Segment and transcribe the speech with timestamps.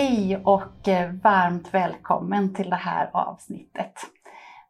[0.00, 3.92] Hej och eh, varmt välkommen till det här avsnittet.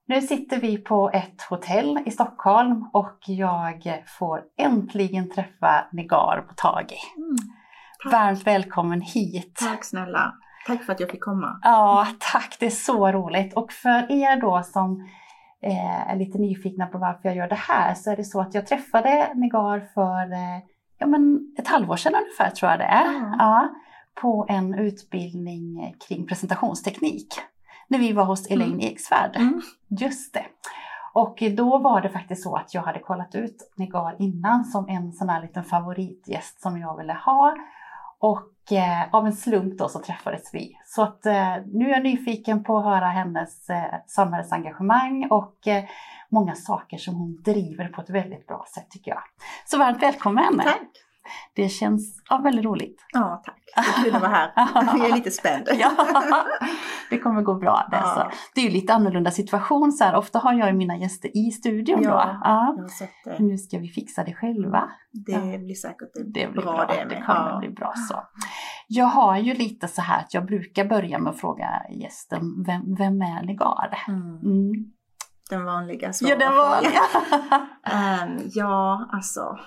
[0.07, 6.97] Nu sitter vi på ett hotell i Stockholm och jag får äntligen träffa Negar Botagi.
[7.17, 7.37] Mm,
[8.13, 9.57] varmt välkommen hit!
[9.61, 10.35] Tack snälla!
[10.67, 11.61] Tack för att jag fick komma.
[11.63, 12.57] Ja, tack.
[12.61, 13.55] Det är så roligt.
[13.55, 15.09] Och för er då som
[15.63, 18.55] eh, är lite nyfikna på varför jag gör det här så är det så att
[18.55, 20.63] jag träffade Negar för eh,
[20.99, 23.09] ja, men ett halvår sedan ungefär tror jag det är.
[23.09, 23.37] Mm.
[23.39, 23.69] Ja,
[24.21, 27.35] på en utbildning kring presentationsteknik.
[27.89, 28.87] När vi var hos Elaine mm.
[28.87, 29.37] Eksvärd.
[29.37, 29.61] Mm.
[29.89, 30.45] Just det.
[31.13, 35.13] Och då var det faktiskt så att jag hade kollat ut Negar innan som en
[35.13, 37.57] sån här liten favoritgäst som jag ville ha.
[38.19, 40.77] Och eh, av en slump då så träffades vi.
[40.85, 45.85] Så att eh, nu är jag nyfiken på att höra hennes eh, samhällsengagemang och eh,
[46.29, 49.23] många saker som hon driver på ett väldigt bra sätt tycker jag.
[49.67, 50.59] Så varmt välkommen!
[50.59, 51.10] Tack!
[51.55, 53.07] Det känns ja, väldigt roligt.
[53.13, 53.57] Ja, tack.
[53.75, 54.53] Det är kul att vara här.
[54.99, 55.69] Jag är lite spänd.
[55.79, 55.91] ja,
[57.11, 57.89] det kommer gå bra.
[57.91, 58.15] Det, ja.
[58.15, 58.37] så.
[58.55, 59.93] det är ju lite annorlunda situation.
[59.93, 60.17] Så här.
[60.17, 62.17] Ofta har jag mina gäster i studion ja, då.
[63.25, 63.37] Ja.
[63.39, 64.91] Nu ska vi fixa det själva.
[65.13, 67.09] Det blir säkert det blir bra, bra det med.
[67.09, 68.23] Det kommer bli bra så.
[68.89, 72.95] Jag har ju lite så här att jag brukar börja med att fråga gästen, vem,
[72.95, 73.99] vem är Negar?
[74.09, 74.21] Mm.
[74.21, 74.73] Mm.
[75.51, 76.37] Den vanliga svaret.
[76.41, 77.01] Ja, den vanliga.
[78.25, 79.59] um, ja, alltså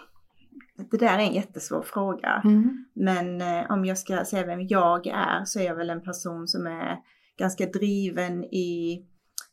[0.78, 2.42] det där är en jättesvår fråga.
[2.46, 2.86] Mm.
[2.94, 6.48] Men eh, om jag ska säga vem jag är så är jag väl en person
[6.48, 7.00] som är
[7.38, 9.02] ganska driven i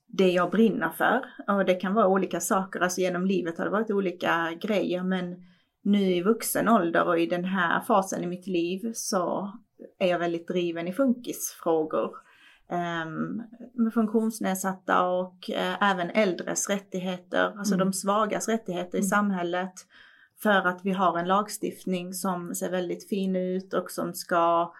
[0.06, 1.24] det jag brinner för.
[1.54, 5.36] Och det kan vara olika saker, alltså genom livet har det varit olika grejer men
[5.82, 9.52] nu i vuxen ålder och i den här fasen i mitt liv så
[9.98, 12.10] är jag väldigt driven i funkisfrågor.
[13.04, 13.42] Um,
[13.74, 17.86] med funktionsnedsatta och uh, även äldres rättigheter, alltså mm.
[17.86, 19.08] de svagas rättigheter i mm.
[19.08, 19.72] samhället.
[20.42, 24.72] För att vi har en lagstiftning som ser väldigt fin ut och som ska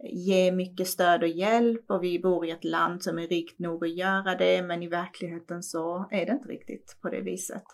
[0.00, 3.84] ge mycket stöd och hjälp och vi bor i ett land som är rikt nog
[3.84, 7.64] att göra det men i verkligheten så är det inte riktigt på det viset.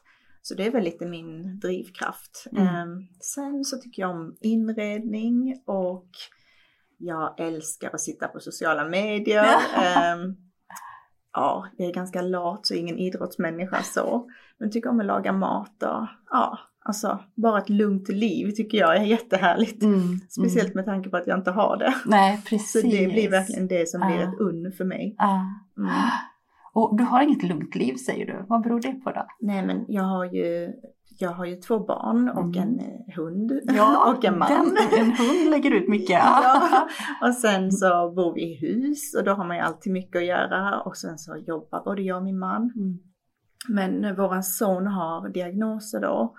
[0.42, 2.46] Så det är väl lite min drivkraft.
[2.52, 2.90] Mm.
[2.90, 6.08] Um, sen så tycker jag om inredning och
[6.98, 9.46] jag älskar att sitta på sociala medier.
[10.14, 10.36] um,
[11.32, 14.30] ja, jag är ganska lat så ingen idrottsmänniska så.
[14.58, 18.96] Men tycker om att laga mat och ja, Alltså bara ett lugnt liv tycker jag
[18.96, 19.82] är jättehärligt.
[19.82, 20.76] Mm, Speciellt mm.
[20.76, 21.94] med tanke på att jag inte har det.
[22.06, 22.82] Nej, precis.
[22.82, 25.16] Så det blir verkligen det som blir ett unn för mig.
[25.78, 25.90] Mm.
[26.74, 28.44] Och du har inget lugnt liv säger du.
[28.48, 29.26] Vad beror det på då?
[29.40, 30.72] Nej men jag har ju,
[31.18, 32.62] jag har ju två barn och mm.
[32.62, 34.48] en eh, hund ja, och en man.
[34.48, 36.10] Den, en hund lägger ut mycket.
[36.18, 36.88] ja.
[37.28, 40.26] Och sen så bor vi i hus och då har man ju alltid mycket att
[40.26, 42.72] göra och sen så jobbar både jag och min man.
[42.76, 42.98] Mm.
[43.68, 46.34] Men våran son har diagnoser då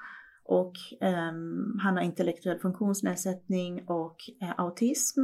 [0.45, 5.21] och um, han har intellektuell funktionsnedsättning och uh, autism.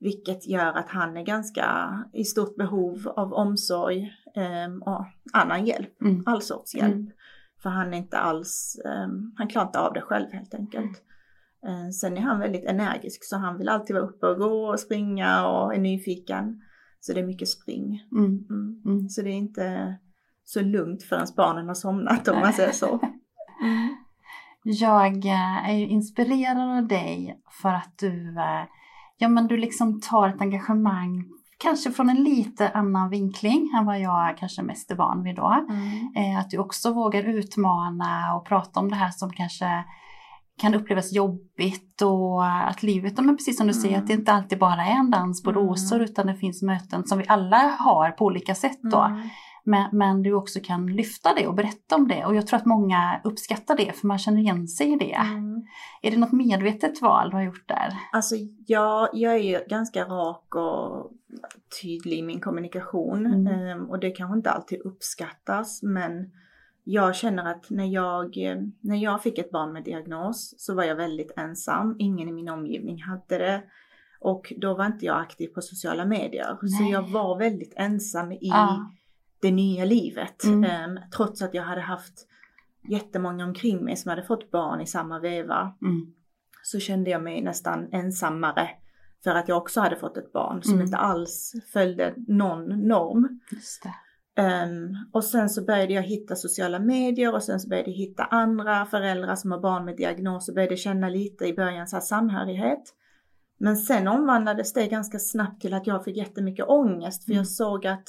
[0.00, 4.12] Vilket gör att han är ganska i stort behov av omsorg
[4.66, 6.22] um, och annan hjälp, mm.
[6.26, 6.94] all sorts hjälp.
[6.94, 7.10] Mm.
[7.62, 11.02] För han är inte alls, um, han klarar inte av det själv helt enkelt.
[11.66, 14.80] Uh, sen är han väldigt energisk så han vill alltid vara uppe och gå och
[14.80, 16.60] springa och är nyfiken.
[17.00, 18.08] Så det är mycket spring.
[18.12, 18.46] Mm.
[18.50, 18.82] mm.
[18.84, 19.08] mm.
[19.08, 19.96] Så det är inte
[20.44, 23.00] så lugnt förrän barnen har somnat om man säger så.
[24.64, 24.76] Mm.
[24.76, 28.64] Jag eh, är ju inspirerad av dig för att du, eh,
[29.18, 31.24] ja, men du liksom tar ett engagemang
[31.58, 35.64] kanske från en lite annan vinkling än vad jag kanske mest är van vid då.
[35.68, 36.12] Mm.
[36.16, 39.84] Eh, att du också vågar utmana och prata om det här som kanske
[40.60, 43.82] kan upplevas jobbigt och att livet, men precis som du mm.
[43.82, 45.62] säger, att det inte alltid bara är en dans på mm.
[45.62, 49.20] rosor utan det finns möten som vi alla har på olika sätt då.
[49.66, 52.24] Men, men du också kan lyfta det och berätta om det.
[52.24, 55.14] Och jag tror att många uppskattar det för man känner igen sig i det.
[55.14, 55.66] Mm.
[56.02, 57.92] Är det något medvetet val du har gjort där?
[58.12, 58.34] Alltså
[58.66, 61.12] ja, jag är ju ganska rak och
[61.82, 63.26] tydlig i min kommunikation.
[63.26, 63.46] Mm.
[63.46, 66.30] Ehm, och det kanske inte alltid uppskattas men
[66.84, 68.36] jag känner att när jag,
[68.80, 71.96] när jag fick ett barn med diagnos så var jag väldigt ensam.
[71.98, 73.62] Ingen i min omgivning hade det.
[74.20, 76.58] Och då var inte jag aktiv på sociala medier.
[76.62, 76.70] Nej.
[76.70, 78.76] Så jag var väldigt ensam i ah
[79.48, 80.44] det nya livet.
[80.44, 80.90] Mm.
[80.90, 82.26] Um, trots att jag hade haft
[82.88, 85.74] jättemånga omkring mig som hade fått barn i samma veva.
[85.82, 86.06] Mm.
[86.62, 88.68] så kände jag mig nästan ensammare
[89.24, 90.84] för att jag också hade fått ett barn som Mm.
[90.86, 93.40] inte alls följde någon norm.
[94.36, 98.24] Ehm, och sen så började jag hitta sociala medier och sen så började jag hitta
[98.24, 102.00] andra föräldrar som har barn med diagnos och började känna lite i början så här
[102.00, 102.82] samhörighet.
[103.58, 107.38] Men sen omvandlades det ganska snabbt till att jag fick jättemycket ångest för Mm.
[107.38, 108.04] jag såg att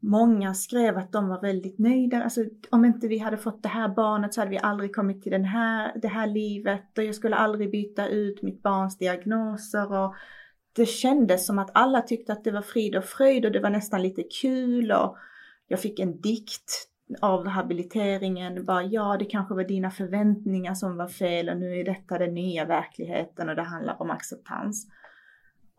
[0.00, 2.22] många skrev att de var väldigt nöjda.
[2.22, 5.32] Alltså om inte vi hade fått det här barnet så hade vi aldrig kommit till
[5.32, 10.14] den här, det här livet och jag skulle aldrig byta ut mitt barns diagnoser och
[10.72, 13.70] det kändes som att alla tyckte att det var frid och fröjd och det var
[13.70, 15.16] nästan lite kul och
[15.68, 18.64] jag fick en dikt av habiliteringen.
[18.64, 22.34] Bara, ja, det kanske var dina förväntningar som var fel och nu är detta den
[22.34, 24.86] nya verkligheten och det handlar om acceptans.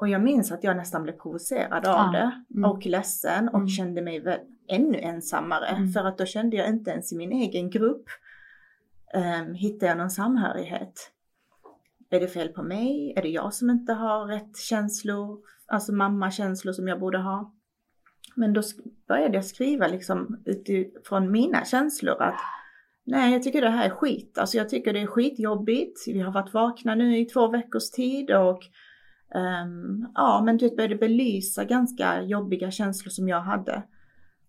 [0.01, 2.71] Och jag minns att jag nästan blev provocerad av Ja, det mm.
[2.71, 3.67] och ledsen och Mm.
[3.67, 5.91] kände mig väl ännu ensammare Mm.
[5.91, 8.05] för att då kände jag inte ens i min egen grupp
[9.13, 11.11] um, hittade jag någon samhörighet.
[12.09, 13.13] Är det fel på mig?
[13.15, 15.39] Är det jag som inte har rätt känslor?
[15.67, 17.53] Alltså mammakänslor som jag borde ha?
[18.35, 18.61] Men då
[19.07, 22.39] började jag skriva liksom utifrån mina känslor att
[23.03, 24.37] nej, jag tycker det här är skit.
[24.37, 26.07] Alltså jag tycker det är skitjobbigt.
[26.07, 28.63] Vi har varit vakna nu i två veckors tid och
[29.35, 33.83] ehm, ja, men du vet, började belysa ganska jobbiga känslor som jag hade.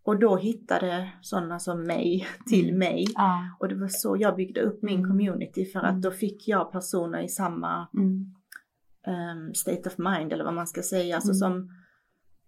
[0.05, 2.79] Och då hittade sådana som mig till Mm.
[2.79, 3.05] mig.
[3.14, 3.40] Ja.
[3.61, 5.11] Och det var så jag byggde upp min Mm.
[5.11, 6.00] community för att Mm.
[6.00, 8.34] då fick jag personer i samma Mm.
[9.06, 11.14] ehm, state of mind eller vad man ska säga.
[11.14, 11.38] Alltså Mm.
[11.38, 11.69] som,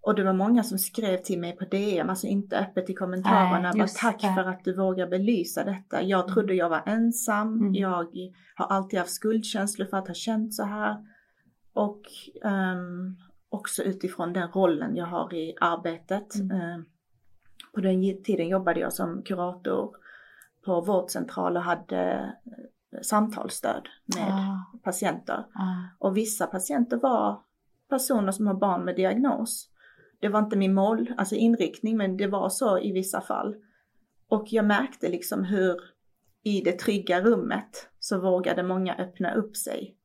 [0.02, 3.70] och det var många som skrev till mig på DM, alltså inte öppet i kommentarerna.
[3.70, 4.34] Nej, bara, Tack det.
[4.34, 6.02] för att du vågar belysa detta.
[6.02, 7.52] Jag trodde jag var ensam.
[7.60, 7.74] Mm.
[7.74, 8.06] Jag
[8.56, 10.96] har alltid haft skuldkänslor för att ha känt så här.
[11.74, 12.02] Och
[12.44, 13.16] ehm,
[13.48, 16.34] också utifrån den rollen jag har i arbetet.
[16.34, 16.60] Mm.
[16.60, 16.84] Ehm,
[17.74, 19.96] på den tiden jobbade jag som kurator
[20.64, 22.34] på vårdcentral och hade
[22.92, 24.64] eh, samtalsstöd med Ja.
[24.82, 25.46] patienter.
[25.54, 25.76] Ja.
[25.98, 27.42] Och vissa patienter var
[27.88, 29.70] personer som har barn med diagnos.
[30.20, 33.56] Det var inte min mål, alltså inriktning, men det var så i vissa fall.
[34.28, 35.80] Och jag märkte liksom hur
[36.42, 39.96] i det trygga rummet så vågade många öppna upp sig.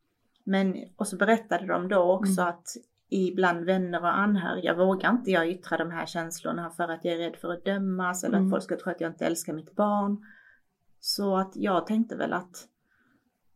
[0.50, 2.54] Men, och så berättade de då också Mm.
[2.54, 2.68] att
[3.10, 7.18] ibland vänner och anhöriga vågar inte jag yttra de här känslorna för att jag är
[7.18, 8.48] rädd för att dömas eller Mm.
[8.48, 10.18] att folk ska tro att jag inte älskar mitt barn.
[11.00, 12.68] Så att jag tänkte väl att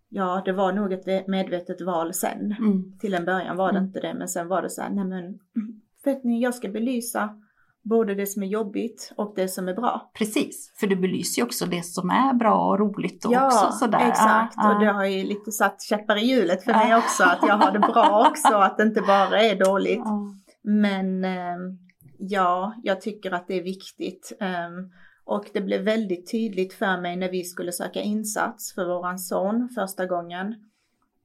[0.09, 2.55] ja, det var nog ett medvetet val sen.
[2.59, 2.97] Mm.
[2.99, 3.87] Till en början var det Mm.
[3.87, 5.39] inte det, men sen var det så här, nej men,
[6.05, 7.39] vet ni, jag ska belysa
[7.83, 10.11] både det som är jobbigt och det som är bra.
[10.13, 13.71] Precis, för du belyser ju också det som är bra och roligt och ja, också
[13.71, 14.07] sådär.
[14.07, 14.53] exakt.
[14.57, 16.77] Ja, Och det har ju lite satt käppar i hjulet för Ja.
[16.77, 20.01] mig också, att jag har det bra också, att det inte bara är dåligt.
[20.05, 20.33] Ja.
[20.61, 21.77] Men ehm,
[22.17, 24.31] ja, jag tycker att det är viktigt.
[24.39, 24.91] Ehm,
[25.25, 29.69] och det blev väldigt tydligt för mig när vi skulle söka insats för våran son
[29.75, 30.55] första gången.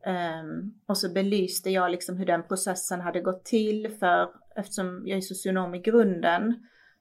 [0.06, 4.28] Ehm, och så belyste jag liksom hur den processen hade gått till för
[4.58, 6.54] eftersom jag är socionom i grunden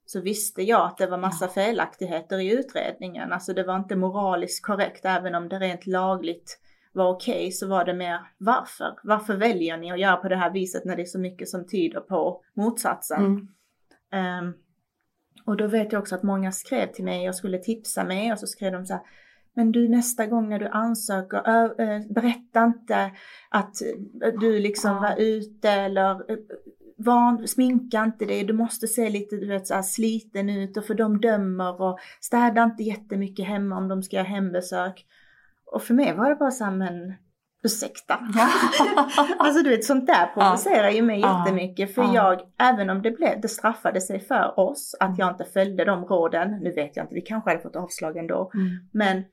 [0.05, 3.33] så visste jag att det var massa felaktigheter i utredningen.
[3.33, 6.59] Alltså det var inte moraliskt korrekt även om det rent lagligt
[6.91, 8.99] var okej så var det mer varför?
[9.03, 11.67] Varför väljer ni att göra på det här viset när det är så mycket som
[11.67, 13.25] tyder på motsatsen?
[13.25, 13.47] Mm.
[14.11, 14.53] Ehm,
[15.45, 18.39] och då vet jag också att många skrev till mig och skulle tipsa mig och
[18.39, 19.03] så skrev de så här
[19.53, 23.11] men du nästa gång när du ansöker, berätta inte
[23.49, 23.75] att
[24.39, 26.25] du liksom var ute eller
[26.97, 30.85] van, sminka inte dig, du måste se lite du vet, så här, sliten ut och
[30.85, 35.05] för de dömer och städa inte jättemycket hemma om de ska göra hembesök.
[35.71, 37.13] Och för mig var det bara så här, men
[37.63, 38.19] ursäkta.
[38.35, 38.49] Ja.
[39.39, 41.39] Alltså du vet sånt där provocerar ju mig Ja.
[41.39, 42.13] jättemycket för Ja.
[42.13, 42.41] jag,
[42.73, 46.51] även om det, blev, det straffade sig för oss att jag inte följde de råden,
[46.61, 48.67] nu vet jag inte, vi kanske hade fått avslag ändå, Mm.
[48.91, 49.23] men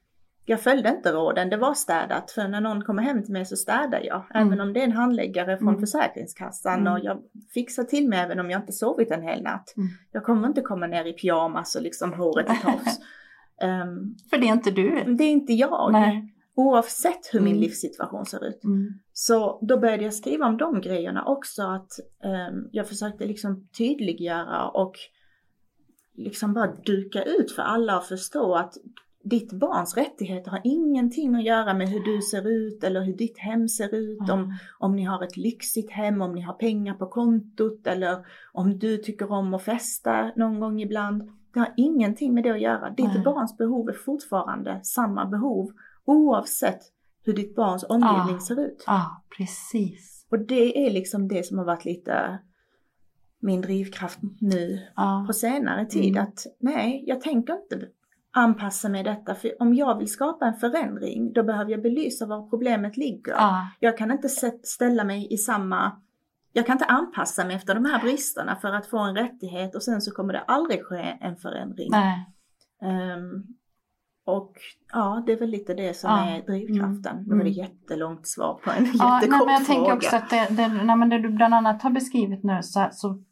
[0.47, 2.31] jag följde inte råden, det var städat.
[2.31, 4.25] För när någon kommer hem till mig så städar jag.
[4.35, 4.47] Mm.
[4.47, 5.81] Även om det är en handläggare från Mm.
[5.81, 6.93] Försäkringskassan Mm.
[6.93, 7.23] och jag
[7.55, 9.75] fixar till mig även om jag inte sovit en hel natt.
[9.77, 9.89] Mm.
[10.13, 12.99] Jag kommer inte komma ner i pyjamas och liksom håret i tofs.
[13.63, 15.15] Ehm, För det är inte du.
[15.19, 15.93] det är inte jag.
[15.93, 16.31] Nej.
[16.57, 17.61] Oavsett hur min Mm.
[17.63, 18.65] livssituation ser ut.
[18.65, 18.89] Mm.
[19.13, 21.63] Så då började jag skriva om de grejerna också.
[21.63, 21.91] Att
[22.25, 24.93] ehm, jag försökte liksom tydliggöra och
[26.17, 28.75] liksom bara duka ut för alla och förstå att
[29.25, 33.39] ditt barns rättigheter har ingenting att göra med hur du ser ut eller hur ditt
[33.39, 34.31] hem ser ut.
[34.31, 38.79] Om, om ni har ett lyxigt hem, om ni har pengar på kontot eller om
[38.79, 41.23] du tycker om att festa någon gång ibland.
[41.55, 42.91] Det har ingenting med det att göra.
[42.91, 43.23] Ditt Nej.
[43.25, 45.71] barns behov är fortfarande samma behov
[46.05, 46.81] oavsett
[47.25, 48.41] hur ditt barns omgivning Ah.
[48.41, 48.85] ser ut.
[48.87, 50.27] Ja, precis.
[50.31, 52.39] Och det är liksom det som har varit lite
[53.41, 55.25] min drivkraft nu Ja.
[55.27, 56.11] på senare tid.
[56.17, 56.23] Mm.
[56.23, 57.89] Att nej, jag tänker inte
[58.35, 59.35] anpassa mig detta.
[59.35, 63.33] För om jag vill skapa en förändring, då behöver jag belysa var problemet ligger.
[63.33, 63.69] Ja.
[63.81, 64.29] Jag kan inte
[64.63, 65.93] ställa mig i samma
[66.57, 69.83] jag kan inte anpassa mig efter de här bristerna för att få en rättighet och
[69.83, 71.91] sen så kommer det aldrig ske en förändring.
[72.83, 73.45] Um,
[74.27, 74.53] och
[74.93, 76.31] ja, det är väl lite det som Ja.
[76.31, 77.17] är drivkraften.
[77.17, 77.25] Mm.
[77.29, 77.53] Nu var det Mm.
[77.53, 79.79] jättelångt svar på en Ja, jättekort nej, men jag fråga.
[79.81, 82.89] tänker också att det, det, nej, men det du bland annat har beskrivit nu så,
[82.93, 83.23] så,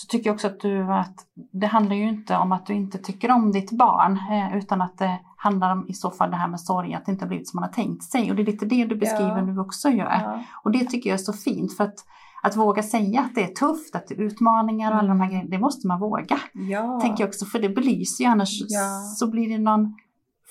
[0.00, 2.98] så tycker jag också att du att det handlar ju inte om att du inte
[2.98, 6.48] tycker om ditt barn eh, utan att det handlar om i så fall det här
[6.48, 8.30] med sorg, att det inte har blivit som man har tänkt sig.
[8.30, 9.44] Och det är lite det du beskriver Ja.
[9.44, 10.20] nu också gör.
[10.24, 10.42] Ja.
[10.64, 11.94] Och det tycker jag är så fint för att,
[12.42, 15.28] att våga säga att det är tufft, att det är utmaningar och alla de här
[15.28, 16.38] grejerna, det måste man våga.
[16.52, 17.00] Ja.
[17.02, 19.00] Tänker jag också, för det belyser ju annars Ja.
[19.16, 19.94] så blir det någon,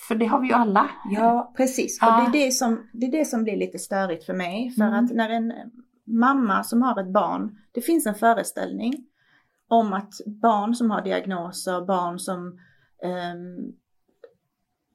[0.07, 0.89] för det har vi ju alla.
[1.09, 1.97] Ja, precis.
[2.01, 2.07] Ja.
[2.25, 4.71] Och det är det, som, det är det som blir lite störigt för mig.
[4.71, 5.05] För Mm.
[5.05, 5.53] att när en
[6.07, 8.93] mamma som har ett barn, det finns en föreställning
[9.67, 12.59] om att barn som har diagnoser, barn som
[13.03, 13.73] ehm,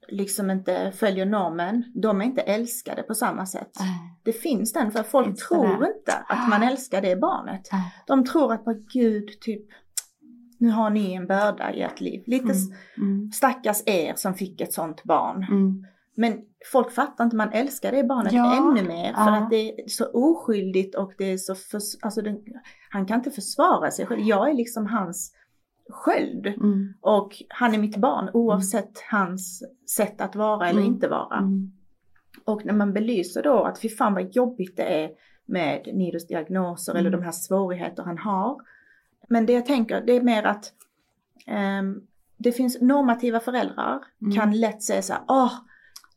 [0.09, 3.71] liksom inte följer normen, de är inte älskade på samma sätt.
[4.23, 5.75] Det finns den, för folk Finns det tror där?
[5.97, 7.69] inte att man älskar det barnet.
[8.07, 9.63] De tror att, bara, gud, typ,
[10.59, 12.23] nu har ni en börda i ert liv.
[12.27, 12.59] Lite Mm.
[12.97, 13.33] Mm.
[13.33, 15.43] stackars er som fick ett sånt barn.
[15.51, 15.87] Mm.
[16.15, 16.41] Men
[16.73, 19.37] folk fattar inte, man älskar det barnet Ja, ännu mer för ja.
[19.37, 22.39] att det är så oskyldigt och det är så, förs- alltså den,
[22.91, 24.21] han kan inte försvara sig själv.
[24.21, 25.33] Jag är liksom hans
[25.89, 26.95] sköld Mm.
[27.01, 29.63] och han är mitt barn oavsett hans
[29.97, 30.93] sätt att vara eller Mm.
[30.93, 31.39] inte vara.
[31.39, 31.73] Mm.
[32.45, 35.11] Och när man belyser då att fy fan vad jobbigt det är
[35.47, 37.21] med Nidos diagnoser eller Mm.
[37.21, 38.57] de här svårigheter han har.
[39.29, 40.73] Men det jag tänker, det är mer att
[41.47, 42.01] ehm,
[42.37, 44.35] det finns normativa föräldrar Mm.
[44.35, 45.53] kan lätt säga så här, åh,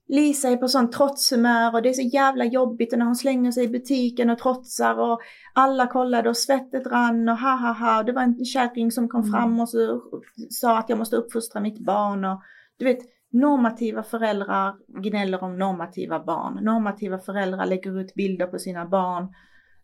[0.08, 3.52] Lisa är på sån trotshumör och det är så jävla jobbigt och när hon slänger
[3.52, 5.20] sig i butiken och trotsar och
[5.54, 8.04] alla kollade och svettet rann och ha ha ha.
[8.04, 9.32] Det var en kärring som kom Mm.
[9.32, 10.02] fram och så
[10.50, 12.42] sa att jag måste uppfostra mitt barn och
[12.78, 13.00] du vet
[13.32, 16.60] normativa föräldrar gnäller om normativa barn.
[16.62, 19.34] Normativa föräldrar lägger ut bilder på sina barn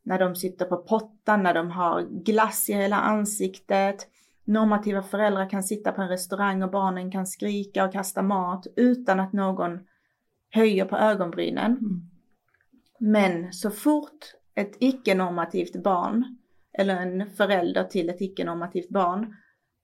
[0.03, 4.07] när de sitter på pottan, när de har glass i hela ansiktet.
[4.45, 9.19] Normativa föräldrar kan sitta på en restaurang och barnen kan skrika och kasta mat utan
[9.19, 9.79] att någon
[10.51, 11.71] höjer på ögonbrynen.
[11.71, 12.01] Mm.
[12.99, 16.37] Men så fort ett icke-normativt barn
[16.77, 19.35] eller en förälder till ett icke-normativt barn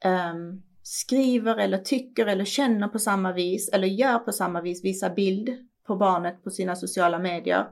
[0.04, 5.16] ehm, skriver eller tycker eller känner på samma vis eller gör på samma vis, visar
[5.16, 5.50] bild
[5.88, 7.68] på barnet på sina sociala medier,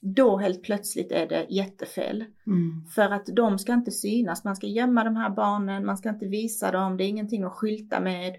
[0.00, 2.24] då helt plötsligt är det jättefel.
[2.46, 2.86] Mm.
[2.94, 6.26] För att de ska inte synas, man ska gömma de här barnen, man ska inte
[6.26, 8.34] visa dem, det är ingenting att skylta med.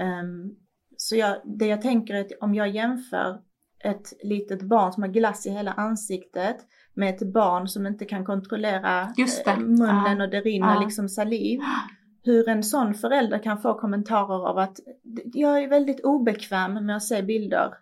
[0.00, 0.54] Ehm,
[0.96, 3.38] så jag, det jag tänker är att om jag jämför
[3.84, 6.56] ett litet barn som har glass i hela ansiktet
[6.94, 9.12] med ett barn som inte kan kontrollera
[9.46, 10.24] eh, munnen Ja.
[10.24, 10.80] och det rinner Ja.
[10.80, 11.60] liksom saliv.
[12.24, 14.76] Hur en sån förälder kan få kommentarer av att
[15.34, 17.74] jag är väldigt obekväm med att se bilder.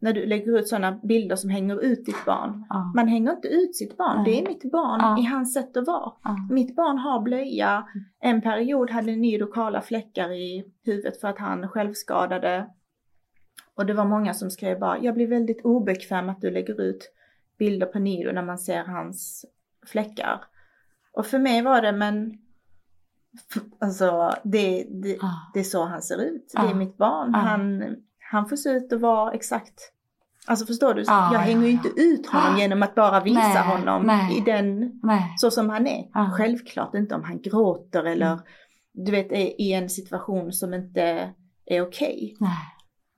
[0.00, 2.66] När du lägger ut sådana bilder som hänger ut ditt barn.
[2.68, 2.92] Ja.
[2.94, 4.24] Man hänger inte ut sitt barn, Nej.
[4.32, 5.18] det är mitt barn Ja.
[5.20, 6.12] i hans sätt att vara.
[6.24, 6.36] Ja.
[6.50, 7.86] Mitt barn har blöja.
[8.20, 12.66] En period hade Nido kala fläckar i huvudet för att han självskadade.
[13.74, 17.12] Och det var många som skrev bara, jag blir väldigt obekväm att du lägger ut
[17.58, 19.44] bilder på Nido när man ser hans
[19.86, 20.44] fläckar.
[21.12, 22.38] Och för mig var det, men
[23.78, 25.18] alltså det, det,
[25.54, 26.52] det är så han ser ut.
[26.54, 27.34] Det är mitt barn.
[27.34, 27.96] Han,
[28.30, 29.92] han får se ut att vara exakt
[30.46, 31.02] Alltså förstår du?
[31.06, 34.38] Ja, jag hänger ju inte ut honom genom att bara visa Nej, honom nej.
[34.38, 35.34] i den Nej.
[35.38, 36.04] så som han är.
[36.14, 36.30] Ja.
[36.32, 38.38] Självklart inte om han gråter eller Mm.
[38.92, 41.34] du vet är i en situation som inte
[41.66, 42.36] är okej.
[42.40, 42.50] Nej.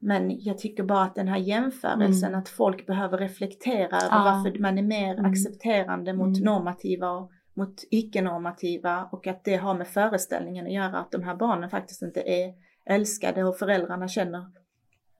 [0.03, 2.41] Men jag tycker bara att den här jämförelsen Mm.
[2.41, 4.23] att folk behöver reflektera över Ja.
[4.25, 5.31] varför man är mer Mm.
[5.31, 6.45] accepterande mot Mm.
[6.45, 11.37] normativa och mot icke-normativa och att det har med föreställningen att göra att de här
[11.37, 12.55] barnen faktiskt inte är
[12.91, 14.47] älskade och föräldrarna känner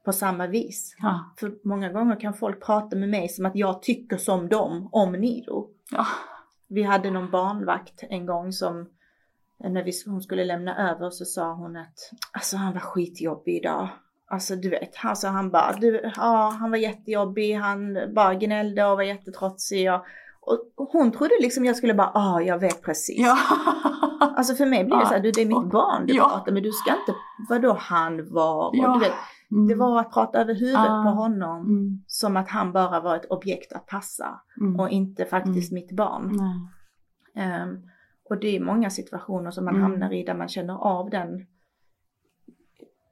[0.05, 0.97] på samma vis.
[0.99, 1.35] Ja.
[1.39, 5.13] För många gånger kan folk prata med mig som att jag tycker som dem om
[5.13, 5.67] Nido.
[5.91, 6.07] Ja.
[6.69, 8.89] Vi hade någon barnvakt en gång som
[9.59, 11.99] när vi, hon skulle lämna över så sa hon att
[12.33, 13.89] alltså han var skitjobbig idag.
[14.31, 18.97] Alltså du vet, alltså han bara, du, ja han var jättejobbig, han bara gnällde och
[18.97, 19.93] var jättetrotsig.
[19.93, 20.03] Och,
[20.77, 23.19] och hon trodde liksom jag skulle bara, ja jag vet precis.
[23.19, 23.39] Ja.
[24.37, 25.09] Alltså för mig blir det Ja.
[25.09, 26.29] så här, du det är mitt barn du Ja.
[26.29, 27.15] pratar med, du ska inte,
[27.49, 28.69] vadå han var?
[28.69, 28.93] Och Ja.
[28.95, 29.13] du vet,
[29.53, 29.69] Mm.
[29.69, 31.03] det var att prata över huvudet Ah.
[31.03, 31.61] på honom.
[31.67, 32.05] Mm.
[32.07, 34.81] Som att han bara var ett objekt att passa Mm.
[34.81, 36.39] och inte faktiskt mitt barn.
[37.35, 37.83] Ehm,
[38.31, 39.91] och det är många situationer som man Mm.
[39.91, 41.47] hamnar i där man känner av den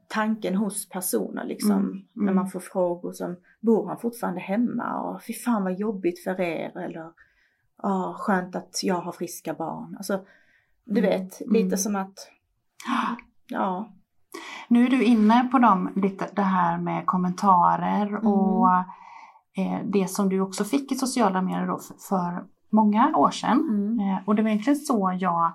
[0.09, 1.73] tanken hos personer liksom.
[1.73, 1.90] Mm.
[1.90, 2.02] Mm.
[2.12, 5.00] När man får frågor som, bor han fortfarande hemma?
[5.00, 6.76] Och fy fan vad jobbigt för er.
[6.78, 7.11] Eller,
[7.83, 9.95] ja skönt att jag har friska barn.
[9.97, 10.25] Alltså,
[10.85, 11.11] du Mm.
[11.11, 11.76] vet, lite Mm.
[11.76, 12.30] som att,
[13.49, 13.92] ja,
[14.68, 18.26] Nu är du inne på dem, lite det här med kommentarer mm.
[18.26, 18.68] och
[19.57, 21.78] eh, det som du också fick i sociala medier då
[22.09, 23.61] för, många år sedan.
[23.71, 24.00] Mm.
[24.00, 25.52] Eh, och det var egentligen så jag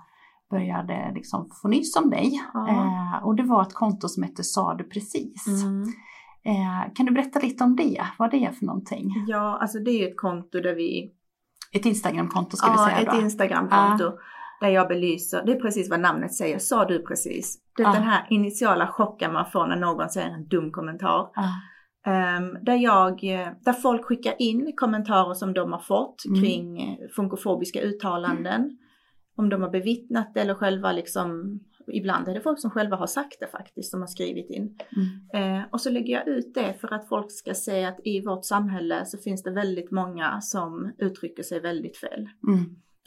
[0.50, 2.42] började liksom få nys om dig.
[2.70, 5.48] Eh, och det var ett konto som hette Sa du precis.
[5.64, 5.84] Mm.
[6.96, 8.02] Kan du berätta lite om det?
[8.18, 9.14] Vad det är för någonting?
[9.28, 11.12] Ja, alltså det är ett konto där vi...
[11.72, 13.06] Ett Instagramkonto ska ja, vi säga.
[13.06, 14.06] Ja, ett Instagramkonto.
[14.06, 14.18] Ah.
[14.62, 17.60] Där jag belyser, det är precis vad namnet säger, sa du precis.
[17.78, 17.94] Det är ah.
[17.94, 21.30] den här initiala chocken man får när någon säger en dum kommentar.
[21.36, 22.38] Ah.
[22.38, 23.22] Um, där, jag,
[23.66, 26.42] där folk skickar in kommentarer som de har fått mm.
[26.42, 28.62] kring funkofobiska uttalanden.
[28.62, 28.78] Mm.
[29.36, 33.08] Om de har bevittnat det eller själva liksom ibland är det folk som själva har
[33.08, 34.78] sagt det faktiskt, som har skrivit in.
[34.96, 35.60] Mm.
[35.60, 38.46] Eh, och så lägger jag ut det för att folk ska se att i vårt
[38.46, 42.30] samhälle så finns det väldigt många som uttrycker sig väldigt fel.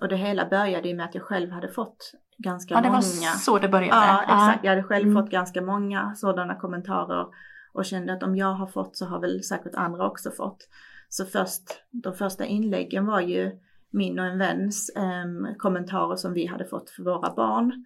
[0.00, 2.86] Och det hela började ju med att jag själv hade fått ganska många.
[2.86, 3.96] Ja, det var så det började?
[3.96, 4.64] Ja, exakt.
[4.64, 5.22] Jag hade själv mm.
[5.22, 7.26] fått ganska många sådana kommentarer
[7.72, 10.68] och kände att om jag har fått så har väl säkert andra också fått.
[11.08, 13.52] Så först, de första inläggen var ju
[13.90, 17.84] min och en väns eh, kommentarer som vi hade fått för våra barn.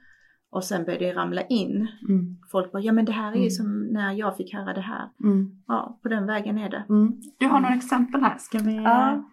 [0.50, 1.88] Och sen började det ramla in.
[2.08, 2.36] Mm.
[2.50, 3.50] Folk bara, ja men det här är ju mm.
[3.50, 5.08] som när jag fick höra det här.
[5.24, 5.62] Mm.
[5.66, 6.84] Ja, på den vägen är det.
[6.88, 7.20] Mm.
[7.38, 8.76] Du har några exempel här, ska vi?
[8.76, 9.24] Ja.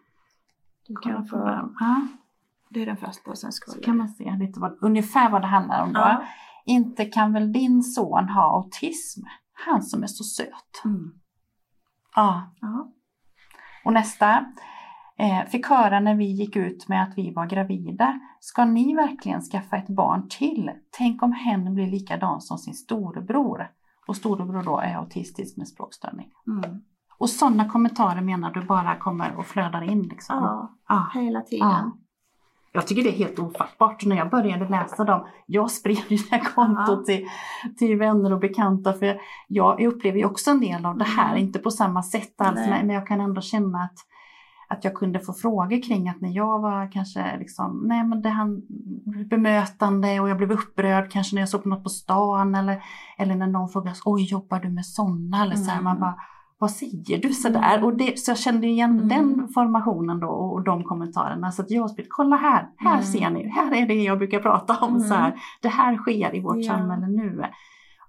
[0.88, 1.38] Du kan få,
[1.80, 2.08] ja.
[2.70, 5.48] Det är den första och sen Så kan man se lite vad, ungefär vad det
[5.48, 6.00] handlar om då.
[6.00, 6.24] Ja.
[6.66, 9.22] Inte kan väl din son ha autism?
[9.54, 10.82] Han som är så söt.
[10.86, 11.12] Mm.
[12.16, 12.54] Ja.
[12.62, 12.92] ja.
[13.86, 14.46] Och nästa
[15.18, 18.20] eh, fick höra när vi gick ut med att vi var gravida.
[18.40, 20.72] Ska ni verkligen skaffa ett barn till?
[20.98, 23.72] Tänk om hen blir likadan som sin storebror.
[24.08, 26.32] Och storebror då är autistisk med språkstörning.
[26.48, 26.82] Mm.
[27.18, 30.02] Och sådana kommentarer menar du bara kommer och flödar in?
[30.02, 30.36] Liksom.
[30.36, 31.20] Ja, ah.
[31.20, 31.68] hela tiden.
[31.68, 31.98] Ah.
[32.78, 34.06] Jag tycker det är helt ofattbart.
[34.06, 37.28] När jag började läsa dem, jag spred ju det här kontot till,
[37.78, 41.44] till vänner och bekanta för jag upplever ju också en del av det här, mm.
[41.44, 43.98] inte på samma sätt alls, men jag kan ändå känna att
[44.70, 48.30] att jag kunde få frågor kring att när jag var kanske liksom, nej men det
[48.30, 48.62] han
[49.30, 52.84] bemötande och jag blev upprörd kanske när jag såg något på stan eller,
[53.18, 55.44] eller när någon frågade, oj jobbar du med sådana?
[55.44, 56.02] Eller så här, man mm.
[56.02, 56.16] bara,
[56.60, 57.74] vad säger du sådär?
[57.74, 57.86] Mm.
[57.86, 59.08] Och det, så jag kände igen mm.
[59.08, 61.52] den formationen då och de kommentarerna.
[61.52, 63.04] Så att jag spelade, kolla här, här mm.
[63.04, 65.00] ser ni, här är det jag brukar prata om.
[65.00, 65.40] Så här, mm.
[65.62, 66.78] det här sker i vårt ja.
[66.78, 67.46] samhälle nu.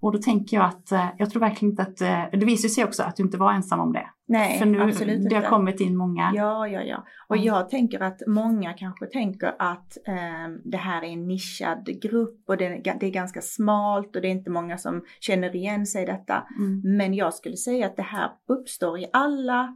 [0.01, 2.85] Och då tänker jag att eh, jag tror verkligen inte att, eh, det visar sig
[2.85, 4.07] också att du inte var ensam om det.
[4.29, 5.51] Nej, För nu, absolut det har inte.
[5.51, 6.33] kommit in många.
[6.35, 7.05] Ja, ja, ja.
[7.29, 7.47] Och mm.
[7.47, 12.57] jag tänker att många kanske tänker att eh, det här är en nischad grupp och
[12.57, 12.69] det,
[13.01, 16.47] det, är ganska smalt och det är inte många som känner igen sig i detta.
[16.59, 16.97] Mm.
[16.97, 19.75] Men jag skulle säga att det här uppstår i alla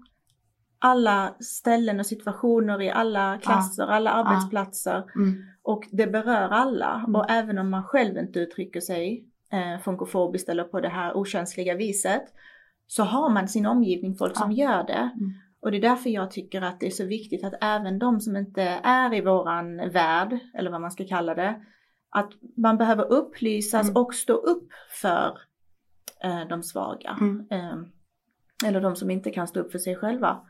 [0.85, 3.89] alla ställen och situationer i alla klasser, ja.
[3.89, 5.05] alla arbetsplatser.
[5.15, 5.21] Ja.
[5.21, 5.43] Mm.
[5.63, 6.95] Och det berör alla.
[6.95, 7.15] Mm.
[7.15, 11.75] Och även om man själv inte uttrycker sig eh, funkofobiskt eller på det här okänsliga
[11.75, 12.25] viset
[12.87, 15.11] så har man sin omgivning, folk som gör det.
[15.15, 15.33] Mm.
[15.61, 18.37] Och det är därför jag tycker att det är så viktigt att även de som
[18.37, 21.63] inte är i våran värld, eller vad man ska kalla det,
[22.11, 24.03] att man behöver upplysas mm.
[24.03, 24.69] och stå upp
[25.01, 25.39] för
[26.25, 27.17] eh, de svaga.
[27.21, 27.47] Mm.
[27.51, 27.77] Eh,
[28.69, 30.41] eller de som inte kan stå upp för sig själva.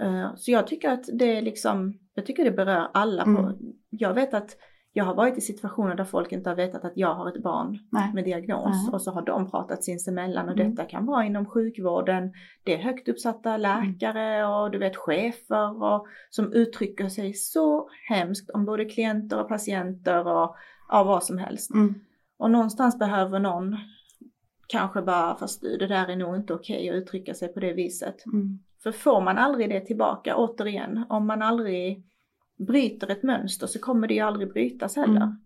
[0.00, 3.24] Eh, så jag tycker att det liksom, jag tycker det berör alla.
[3.24, 3.56] På, mm.
[3.90, 4.56] jag vet att
[4.98, 7.78] jag har varit i situationer där folk inte har vetat att jag har ett barn
[7.90, 8.14] Nej.
[8.14, 8.92] med diagnos Nej.
[8.92, 10.74] och så har de pratat sinsemellan och mm.
[10.74, 12.32] detta kan vara inom sjukvården.
[12.64, 14.50] Det är högt uppsatta läkare mm.
[14.50, 20.26] och du vet chefer och, som uttrycker sig så hemskt om både klienter och patienter
[20.26, 20.56] och
[20.88, 21.74] ja, vad som helst.
[21.74, 21.94] Mm.
[22.38, 23.76] Och någonstans behöver någon
[24.66, 27.60] kanske bara, fast du det där är nog inte okej okay att uttrycka sig på
[27.60, 28.26] det viset.
[28.26, 28.58] Mm.
[28.82, 32.04] För får man aldrig det tillbaka, återigen, om man aldrig
[32.58, 35.22] bryter ett mönster så kommer det ju aldrig brytas heller.
[35.22, 35.38] Mm.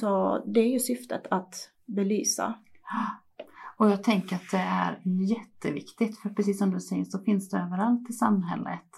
[0.00, 2.54] Så det är ju syftet att belysa.
[3.76, 7.58] Och jag tänker att det är jätteviktigt för precis som du säger så finns det
[7.58, 8.96] överallt i samhället.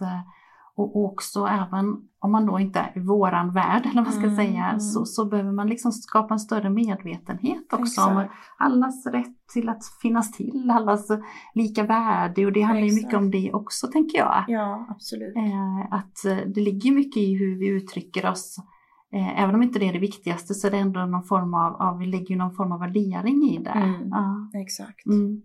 [0.81, 4.25] Och också även om man då inte är i våran värld, eller vad man ska
[4.25, 4.81] mm, säga, mm.
[4.81, 8.11] Så, så behöver man liksom skapa en större medvetenhet också Exakt.
[8.11, 11.09] om allas rätt till att finnas till, allas
[11.55, 14.45] lika värde och det handlar ju mycket om det också tänker jag.
[14.49, 15.37] Ja, absolut.
[15.37, 18.57] Eh, att eh, det ligger mycket i hur vi uttrycker oss.
[19.13, 21.75] Eh, även om inte det är det viktigaste så är det ändå någon form av,
[21.75, 23.71] av vi lägger någon form av värdering i det.
[23.71, 24.51] Mm, ja.
[24.55, 25.07] Exakt.
[25.07, 25.43] Mm.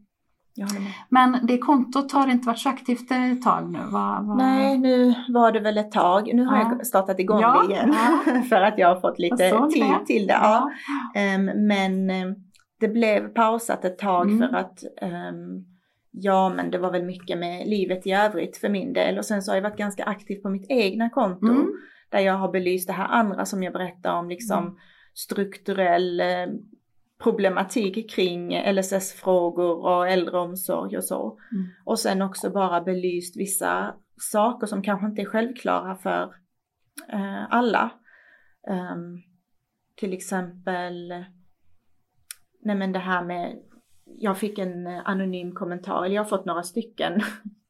[1.10, 3.80] Men det kontot har inte varit så aktivt ett tag nu?
[3.80, 4.36] Va, va?
[4.36, 6.32] Nej, nu var det väl ett tag.
[6.34, 6.76] Nu har ja.
[6.78, 8.42] jag startat igång ja, det igen ja.
[8.50, 10.06] för att jag har fått lite tid det.
[10.06, 10.34] till det.
[10.34, 10.70] Ja.
[11.36, 12.36] Um, men um,
[12.80, 14.40] det blev pausat ett tag mm.
[14.40, 15.66] för att um,
[16.18, 19.42] Ja, men det var väl mycket med livet i övrigt för min del och sen
[19.42, 21.68] så har jag varit ganska aktiv på mitt egna konto mm.
[22.10, 24.76] där jag har belyst det här andra som jag berättar om, liksom mm.
[25.14, 26.22] strukturell
[27.26, 31.40] problematik kring LSS-frågor och äldreomsorg och så.
[31.52, 31.68] Mm.
[31.86, 36.24] Och sen också bara belyst vissa saker som kanske inte är självklara för
[37.14, 37.92] eh, alla.
[38.70, 39.24] Um,
[39.96, 41.10] till exempel,
[42.62, 43.56] nej men det här med,
[44.06, 47.22] jag fick en anonym kommentar, eller jag har fått några stycken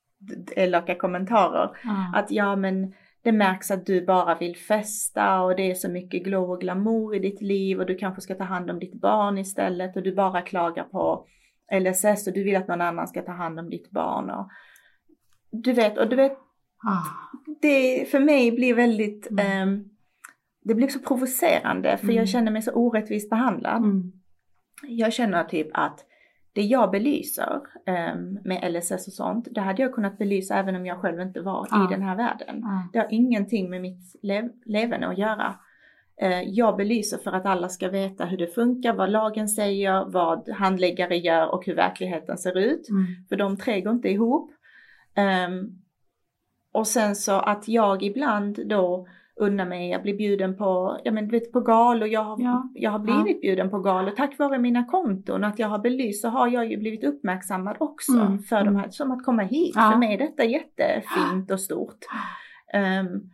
[0.56, 1.78] elaka kommentarer.
[1.84, 2.14] Mm.
[2.14, 2.94] Att ja men
[3.26, 7.16] det märks att du bara vill festa och det är så mycket glow och glamour
[7.16, 10.16] i ditt liv och du kanske ska ta hand om ditt barn istället och du
[10.16, 11.28] bara klagar på
[11.72, 14.30] LSS och du vill att någon annan ska ta hand om ditt barn.
[14.30, 14.50] Och,
[15.52, 16.32] du vet, och du vet,
[16.88, 17.38] ah.
[17.62, 19.70] det för mig blir väldigt, mm.
[19.70, 19.90] um,
[20.64, 22.16] det blir så provocerande för mm.
[22.16, 23.78] jag känner mig så orättvist behandlad.
[23.78, 24.12] Mm.
[24.88, 26.06] Jag känner typ att
[26.56, 27.62] det jag belyser
[28.16, 31.42] um, med LSS och sånt, det hade jag kunnat belysa även om jag själv inte
[31.42, 31.86] var ja.
[31.86, 32.60] i den här världen.
[32.62, 32.90] Ja.
[32.94, 35.56] Det har ingenting med mitt lev levande att göra.
[36.24, 40.50] Uh, jag belyser för att alla ska veta hur det funkar, vad lagen säger, vad
[40.50, 42.90] handläggare gör och hur verkligheten ser ut.
[42.90, 43.06] Mm.
[43.30, 44.52] För de tre går inte ihop.
[45.48, 45.82] Um,
[46.72, 49.08] och sen så att jag ibland då
[49.40, 52.70] unna mig, jag blir bjuden på, ja men vet, på galor, jag har, ja.
[52.74, 53.42] jag har blivit ja.
[53.42, 56.78] bjuden på galor tack vare mina konton, att jag har belyst så har jag ju
[56.78, 58.40] blivit uppmärksammad också mm.
[58.40, 59.74] för de här, som att komma hit.
[59.76, 59.92] Ja.
[59.92, 62.00] För mig är detta jättefint och stort.
[63.02, 63.32] Um,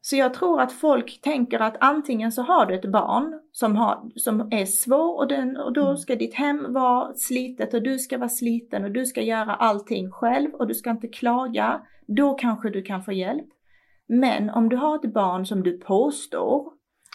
[0.00, 4.10] så jag tror att folk tänker att antingen så har du ett barn som, har,
[4.16, 5.96] som är svår och, den, och då mm.
[5.96, 10.10] ska ditt hem vara slitet och du ska vara sliten och du ska göra allting
[10.10, 11.80] själv och du ska inte klaga.
[12.06, 13.46] Då kanske du kan få hjälp.
[14.08, 16.72] Men om du har ett barn som du påstår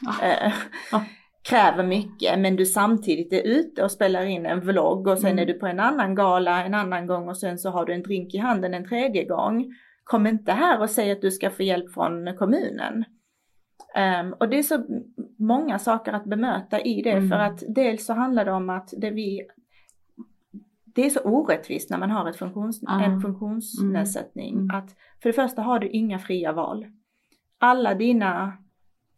[0.08, 0.26] ah.
[0.26, 0.54] eh,
[0.92, 1.02] ah.
[1.50, 5.40] kräver mycket men du samtidigt är ute och spelar in en vlogg och sen mm.
[5.40, 8.04] är du på en annan gala en annan gång och sen så har du en
[8.04, 9.74] drink i handen en tredje gång.
[10.04, 13.06] Kom inte här och säg att du ska få hjälp från kommunen.
[13.96, 14.84] Um, och det är så
[15.40, 17.30] många saker att bemöta i det mm.
[17.30, 19.42] för att dels så handlar det om att det vi
[20.96, 23.04] det är så orättvist när man har ett funktions, ah.
[23.04, 24.58] en funktionsnedsättning.
[24.58, 24.76] Mm.
[24.76, 26.86] Att för det första har du inga fria val.
[27.60, 28.54] Alla dina,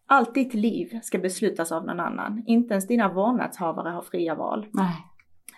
[0.08, 2.44] allt ditt liv ska beslutas av någon annan.
[2.48, 4.66] Inte ens dina vårdnadshavare har fria val.
[4.72, 4.96] Nej.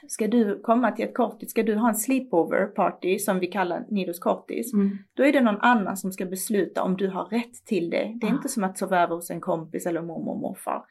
[0.07, 3.85] Ska du komma till ett kortis, ska du ha en sleepover party som vi kallar
[3.89, 4.97] Nidos kortis, mm.
[5.13, 8.17] då är det någon annan som ska besluta om du har rätt till det.
[8.21, 8.35] Det är ah.
[8.35, 10.85] inte som att sova över hos en kompis eller mormor och morfar.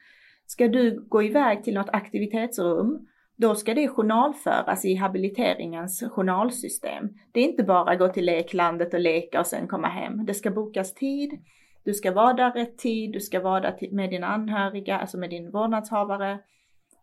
[0.45, 7.09] Ska du gå iväg till något aktivitetsrum då ska det journalföras i habiliteringens journalsystem.
[7.31, 10.25] Det är inte bara gå till leklandet och leka och sen komma hem.
[10.25, 11.39] Det ska bokas tid,
[11.83, 15.29] du ska vara där rätt tid, du ska vara där med dina anhöriga, alltså med
[15.29, 16.39] din vårdnadshavare.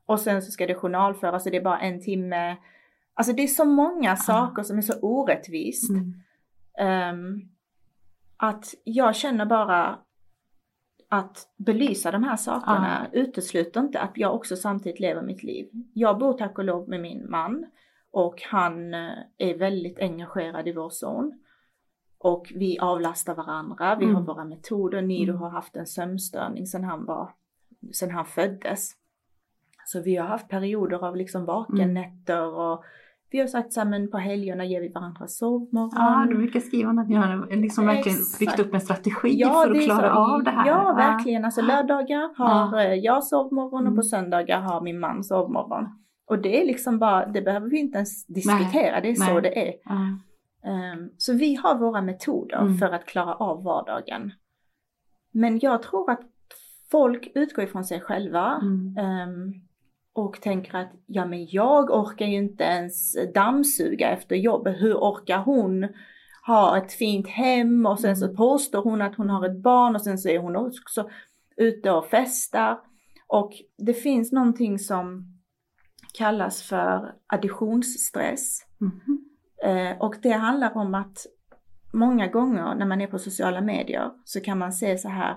[0.06, 2.56] Och sen så ska det journalföras och det är bara en timme.
[3.14, 5.90] Alltså det är så många saker som är så orättvist.
[5.90, 7.14] Mm.
[7.14, 7.48] Um,
[8.36, 9.98] att jag känner bara
[11.12, 13.20] att belysa de här sakerna ja.
[13.20, 15.70] utesluter inte att jag också samtidigt lever mitt liv.
[15.92, 17.66] Jag bor tack och lov med min man
[18.10, 21.40] och han eh, är väldigt engagerad i vår son.
[22.18, 24.16] Och vi avlastar varandra, vi mm.
[24.16, 25.02] har våra metoder.
[25.02, 25.42] Nido mm.
[25.42, 27.30] har haft en sömnstörning sedan han, var,
[27.92, 28.90] sedan han föddes.
[29.86, 32.54] Så vi har haft perioder av liksom vakennätter mm.
[32.54, 32.84] och
[33.32, 35.90] vi har sagt så men på helgerna ger vi varandra sovmorgon.
[35.94, 39.70] Ja, du brukar skriva att ni har liksom verkligen byggt upp en strategi ja, för
[39.70, 40.66] att klara så, av det här.
[40.66, 41.44] Ja, verkligen.
[41.44, 42.84] Alltså lördagar har ja.
[42.84, 44.02] Eh, jag sovmorgon och på mm.
[44.02, 45.88] söndagar har min man sovmorgon.
[46.26, 49.02] Och det är liksom bara, det behöver vi inte ens diskutera, Nej.
[49.02, 49.34] det är Nej.
[49.34, 49.74] så det är.
[49.90, 50.18] Mm.
[50.64, 52.78] Um, så vi har våra metoder mm.
[52.78, 54.32] för att klara av vardagen.
[55.32, 56.20] Men jag tror att
[56.90, 58.60] folk utgår ifrån sig själva.
[58.62, 59.54] Um,
[60.14, 65.38] och tänker att ja men jag orkar ju inte ens dammsuga efter jobbet, hur orkar
[65.38, 65.88] hon
[66.46, 68.36] ha ett fint hem och sen så mm.
[68.36, 71.10] påstår hon att hon har ett barn och sen så är hon också
[71.56, 72.78] ute och festar.
[73.26, 75.32] Och det finns någonting som
[76.14, 78.66] kallas för additionsstress.
[78.80, 79.24] Mm.
[79.64, 81.26] Eh, och det handlar om att
[81.92, 85.36] många gånger när man är på sociala medier så kan man se så här,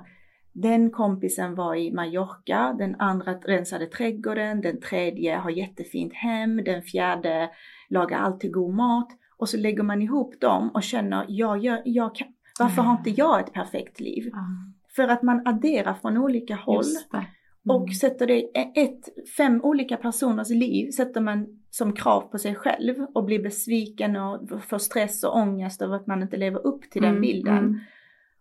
[0.55, 6.81] den kompisen var i Mallorca, den andra rensade trädgården, den tredje har jättefint hem, den
[6.81, 7.49] fjärde
[7.89, 9.07] lagar alltid god mat.
[9.37, 12.27] Och så lägger man ihop dem och känner, jag, jag, jag kan,
[12.59, 14.27] varför har inte jag ett perfekt liv?
[14.27, 14.73] Mm.
[14.95, 16.83] För att man adderar från olika håll.
[17.13, 17.25] Mm.
[17.69, 18.41] Och sätter det
[18.75, 24.15] ett, fem olika personers liv sätter man som krav på sig själv och blir besviken
[24.15, 27.57] och får stress och ångest över att man inte lever upp till den mm, bilden.
[27.57, 27.79] Mm.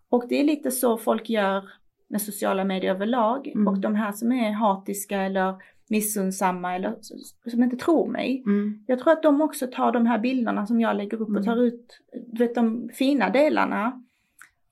[0.09, 1.65] Och det är lite så folk gör
[2.09, 3.47] med sociala medier överlag.
[3.47, 3.69] Mm.
[3.69, 5.55] Och de här som är hatiska eller
[5.89, 6.97] missundsamma eller
[7.51, 8.43] som inte tror mig.
[8.47, 8.85] Mm.
[8.87, 11.45] Jag tror att de också tar de här bilderna som jag lägger upp och mm.
[11.45, 12.01] tar ut
[12.39, 14.03] vet, de fina delarna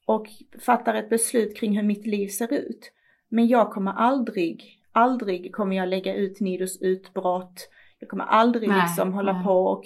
[0.05, 0.27] och
[0.61, 2.93] fattar ett beslut kring hur mitt liv ser ut.
[3.29, 7.69] Men jag kommer aldrig aldrig kommer jag lägga ut Nidos utbrott.
[7.99, 9.45] Jag kommer aldrig Nej, liksom hålla nej.
[9.45, 9.85] på och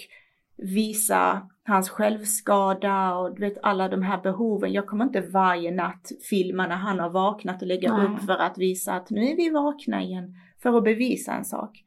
[0.57, 4.73] visa hans självskada och du vet alla de här behoven.
[4.73, 8.07] Jag kommer inte varje natt filma när han har vaknat och lägga Nej.
[8.07, 10.35] upp för att visa att nu är vi vakna igen.
[10.63, 11.83] För att bevisa en sak.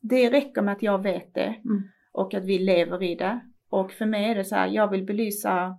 [0.00, 1.82] Det räcker med att jag vet det Mm.
[2.12, 3.40] och att vi lever i det.
[3.70, 5.76] Och för mig är det så här, jag vill belysa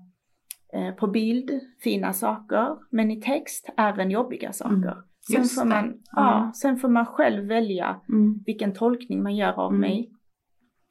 [0.73, 1.51] eh, på bild
[1.83, 4.73] fina saker, men i text även jobbiga saker.
[4.75, 4.95] Mm.
[5.31, 6.21] Sen, får man, ja.
[6.45, 6.51] Ja.
[6.55, 8.43] sen får man själv välja Mm.
[8.45, 9.81] vilken tolkning man gör av Mm.
[9.81, 10.11] mig.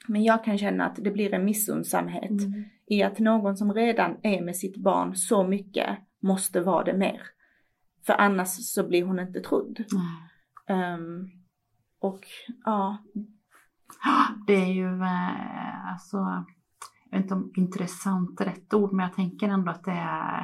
[0.09, 2.65] Men jag kan känna att det blir en missundsamhet Mm.
[2.87, 7.21] i att någon som redan är med sitt barn så mycket måste vara det mer.
[8.07, 9.85] För annars så blir hon inte trodd.
[9.93, 10.79] Nej.
[10.79, 11.31] Ehm,
[11.99, 12.21] och
[12.65, 12.99] ja,
[14.47, 16.17] Det är ju eh, alltså,
[17.11, 20.41] jag vet inte om intressant rätt ord, men jag tänker ändå att det är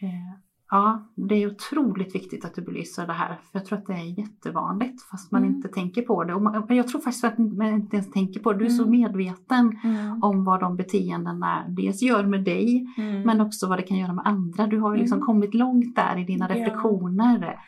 [0.00, 0.32] eh,
[0.70, 3.28] Ja, det är otroligt viktigt att du belyser det här.
[3.28, 5.54] För jag tror att det är jättevanligt fast man Mm.
[5.54, 6.34] inte tänker på det.
[6.34, 8.58] Och man, jag tror faktiskt att man inte ens tänker på det.
[8.58, 9.00] Du är så Mm.
[9.00, 9.78] medveten
[10.22, 13.22] om vad de beteendena dels gör med dig Mm.
[13.22, 14.66] men också vad det kan göra med andra.
[14.66, 15.26] Du har ju liksom Mm.
[15.26, 16.54] kommit långt där i dina Ja.
[16.54, 17.58] reflektioner.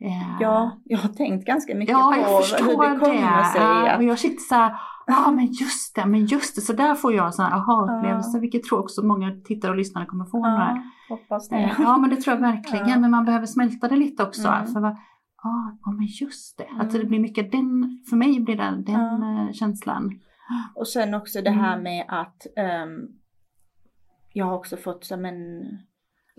[0.00, 3.98] Eh, Ja, jag har tänkt ganska mycket Ja, på hur det kommer sig Ja, att
[3.98, 4.74] och jag sitter så här,
[5.06, 8.40] ja men just det, men just det, så där får jag sådana aha-upplevelser, Ja.
[8.40, 10.38] vilket tror också många tittare och lyssnare kommer få.
[10.38, 11.56] Ja, hoppas det.
[11.56, 12.98] eh, ja men det tror jag verkligen, Ja.
[12.98, 14.48] men man behöver smälta det lite också.
[14.48, 14.66] Mm.
[14.66, 14.96] För vad,
[15.42, 17.08] ja, men just det, att det Mm.
[17.08, 19.46] blir mycket den, för mig blir det den Ja.
[19.46, 20.20] eh, känslan.
[20.74, 21.82] Och sen också det här Mm.
[21.82, 23.00] med att ehm,
[24.32, 25.36] jag har också fått så men,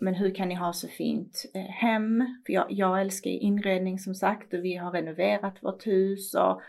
[0.02, 2.20] men hur kan ni ha så fint eh, hem?
[2.46, 6.62] För jag, jag älskar inredning som sagt och vi har renoverat vårt hus och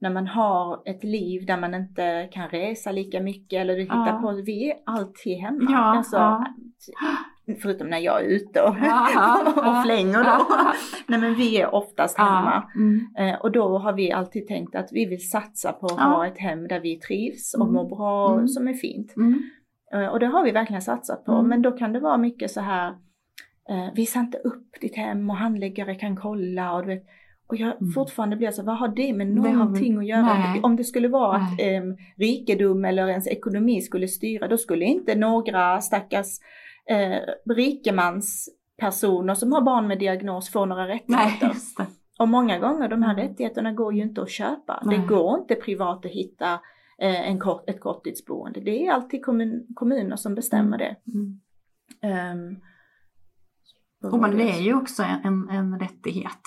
[0.00, 4.06] när man har ett liv där man inte kan resa lika mycket eller du hittar
[4.06, 4.18] Ja.
[4.22, 5.70] på, vi är alltid hemma.
[5.70, 6.44] Ja, alltså, ja.
[7.62, 8.68] Förutom när jag är ute och,
[9.66, 10.46] och flänger då.
[11.06, 12.70] Nej men vi är oftast hemma.
[12.74, 16.26] Mm, Eh, och då har vi alltid tänkt att vi vill satsa på att ha
[16.26, 17.74] ett hem där vi trivs och Mm.
[17.74, 18.48] mår bra och Mm.
[18.48, 19.16] som är fint.
[19.16, 19.42] mm,
[19.92, 21.32] Eh, och det har vi verkligen satsat på.
[21.32, 21.48] Mm.
[21.48, 22.88] Men då kan det vara mycket så här,
[23.70, 27.02] eh, visa inte upp ditt hem och handläggare kan kolla och du vet.
[27.50, 27.92] Och jag Mm.
[27.92, 30.34] fortfarande blir så, vad har det med Det har någonting vi- att göra?
[30.38, 30.60] nej.
[30.62, 31.76] Om det skulle vara att Nej.
[31.76, 31.82] eh,
[32.16, 36.26] rikedom eller ens ekonomi skulle styra, då skulle inte några stackars
[36.86, 37.18] eh,
[37.54, 41.48] rikemanspersoner som har barn med diagnos få några nej, rättigheter.
[41.78, 41.86] det.
[42.18, 43.28] Och många gånger de här Mm.
[43.28, 44.82] rättigheterna går ju inte att köpa.
[44.84, 44.98] Nej.
[44.98, 46.52] Det går inte privat att hitta
[47.02, 48.60] eh, en kort, ett korttidsboende.
[48.60, 50.96] Det är alltid kommun, kommuner som bestämmer det.
[51.12, 51.40] Mm.
[54.02, 56.40] Vad Och men det är ju också en, en rättighet.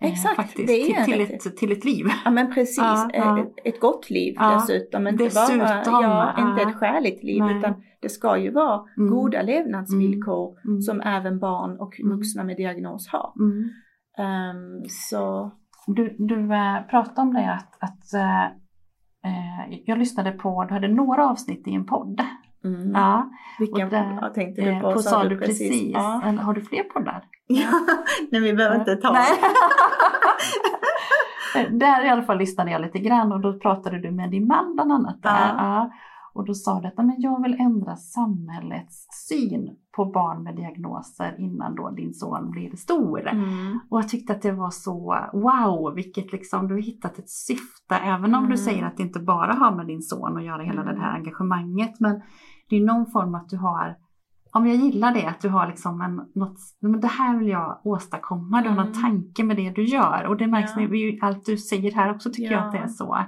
[0.00, 2.06] Eh, Exakt, faktiskt, det är till, till, ett, till ett liv.
[2.24, 3.40] Ja men precis, Ja, ja.
[3.40, 5.06] Ett, ett gott liv Ja, dessutom.
[5.06, 7.58] Inte dessutom, bara, ja, inte ett skäligt liv Nej.
[7.58, 9.10] utan det ska ju vara Mm.
[9.10, 10.80] goda levnadsvillkor Mm.
[10.80, 12.16] som även barn och Mm.
[12.16, 13.32] vuxna med diagnos har.
[13.40, 13.68] Mm.
[14.18, 15.50] Ehm, så,
[15.86, 18.44] Du, du äh, pratade om det att, att äh,
[19.24, 22.20] eh, jag lyssnade på, du hade några avsnitt i en podd.
[22.74, 22.92] Mm.
[22.94, 24.92] Ja, vilken där, ja, tänkte du eh, på?
[24.92, 25.92] på sa du precis.
[25.94, 26.22] Ja.
[26.24, 27.24] Eller har du fler poddar?
[27.46, 27.68] Ja,
[28.30, 29.12] nej vi behöver inte ta.
[29.12, 29.26] Nej.
[31.70, 34.74] där i alla fall lyssnade jag lite grann och då pratade du med din man
[34.74, 35.22] bland annat.
[35.22, 35.30] Där.
[35.48, 35.54] Ja.
[35.58, 35.90] Ja.
[36.32, 41.36] Och då sa du att men jag vill ändra samhällets syn på barn med diagnoser
[41.38, 43.28] innan då din son blir stor.
[43.28, 43.78] Mm.
[43.90, 47.94] Och jag tyckte att det var så wow, vilket liksom du har hittat ett syfte.
[48.04, 48.50] Även om Mm.
[48.50, 50.94] du säger att det inte bara har med din son att göra hela Mm.
[50.94, 52.00] det här engagemanget.
[52.00, 52.22] Men
[52.68, 53.96] det är någon form att du har,
[54.52, 57.80] om jag gillar det, att du har liksom en, något, men det här vill jag
[57.84, 58.62] åstadkomma.
[58.62, 59.02] Du har någon Mm.
[59.02, 60.24] tanke med det du gör.
[60.26, 60.80] Och det märks Ja.
[60.88, 62.66] med allt du säger här också tycker jag Ja.
[62.66, 63.18] att det är så.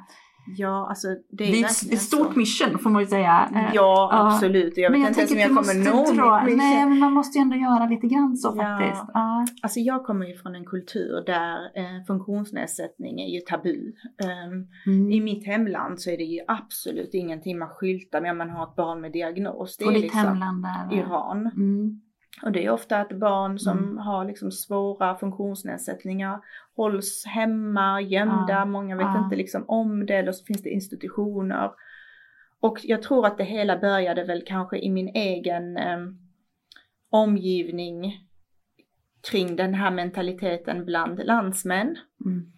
[0.56, 2.38] Ja, alltså det Det är, är ett, stort så.
[2.38, 3.48] mission får man ju säga.
[3.54, 4.08] Eh, Ja, Ja.
[4.34, 4.76] absolut.
[4.76, 6.58] Jag vet men jag inte ens om jag kommer nå dra, mitt mission.
[6.58, 8.62] nej men man måste ju ändå göra lite grann så Ja.
[8.78, 9.04] faktiskt.
[9.14, 9.46] Ja.
[9.62, 13.92] Alltså jag kommer ju från en kultur där eh, funktionsnedsättning är ju tabu.
[14.22, 15.12] Ehm, Mm.
[15.12, 18.64] I mitt hemland så är det ju absolut ingenting man skyltar med om man har
[18.64, 19.76] ett barn med diagnos.
[19.76, 20.98] Det Och är ditt liksom hemland där.
[20.98, 21.46] Iran.
[21.56, 22.00] Mm.
[22.42, 23.98] Och det är ofta att barn som Mm.
[23.98, 26.40] har liksom svåra funktionsnedsättningar
[26.76, 28.64] hålls hemma, gömda, Ja.
[28.64, 29.24] många vet Ja.
[29.24, 31.70] inte liksom om det eller så finns det institutioner.
[32.60, 35.98] Och jag tror att det hela började väl kanske i min egen eh,
[37.10, 38.26] omgivning
[39.30, 41.96] kring den här mentaliteten bland landsmän.
[42.24, 42.52] Mm.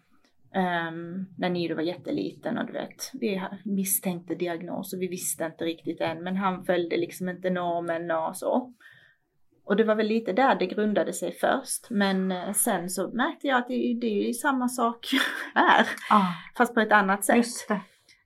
[0.54, 5.64] Um, när Nido var jätteliten och du vet, vi misstänkte diagnos och vi visste inte
[5.64, 8.72] riktigt än men han följde liksom inte normen och så.
[9.64, 13.46] Och det var väl lite där det grundade sig först men eh, sen så märkte
[13.46, 15.06] jag att det, det är samma sak
[15.54, 17.46] här Ja, fast på ett annat sätt.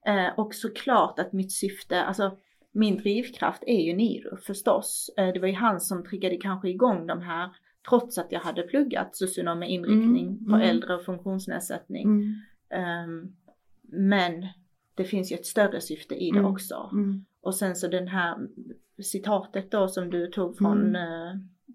[0.07, 2.37] Eh, och såklart att mitt syfte, alltså
[2.73, 5.11] min drivkraft är ju Nido förstås.
[5.17, 7.51] Eh, det var ju han som triggade kanske igång de här
[7.89, 10.69] Trots att jag hade pluggat socionom med inriktning Mm, på mm.
[10.69, 12.03] äldre och funktionsnedsättning.
[12.03, 12.35] Mm.
[12.71, 13.33] Ehm,
[13.83, 14.47] men
[14.95, 16.51] det finns ju ett större syfte i det Mm.
[16.53, 16.91] också.
[17.47, 17.49] Mm.
[17.49, 18.37] Och sen så den här
[19.03, 21.33] citatet då som du tog från eh,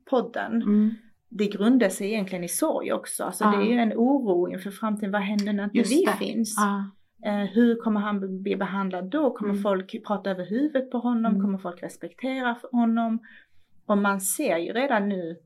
[0.10, 0.62] podden.
[0.62, 0.92] Mm.
[1.30, 3.24] Det grundar sig egentligen i sorg också.
[3.24, 3.52] Alltså Ja.
[3.52, 5.12] det är ju en oro inför framtiden.
[5.12, 6.12] Vad händer när inte Just vi det.
[6.26, 6.56] finns?
[6.58, 6.92] Ja.
[7.30, 9.32] Eh, hur kommer han bli behandlad då?
[9.32, 9.64] Kommer Mm.
[9.64, 11.32] folk prata över huvudet på honom?
[11.32, 11.42] Mm.
[11.42, 13.20] Kommer folk respektera honom?
[13.86, 15.38] Och man ser ju redan nu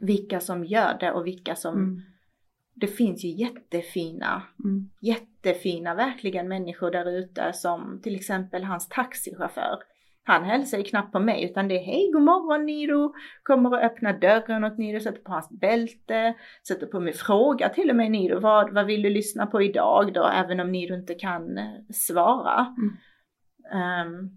[0.00, 2.02] vilka som gör det och vilka som...
[2.74, 4.90] Det finns ju jättefina, Mm.
[5.00, 9.78] jättefina verkligen människor där ute som till exempel hans taxichaufför.
[10.24, 13.82] Han hälsar ju knappt på mig utan det är hej god morgon Niro, kommer och
[13.84, 16.34] öppnar dörren åt Niro, sätter på hans bälte,
[16.68, 20.12] sätter på mig fråga till och med Niro, vad, vad vill du lyssna på idag
[20.14, 22.74] då, även om Niro inte kan eh, svara.
[22.78, 22.96] Mm.
[23.72, 24.30] Ehm,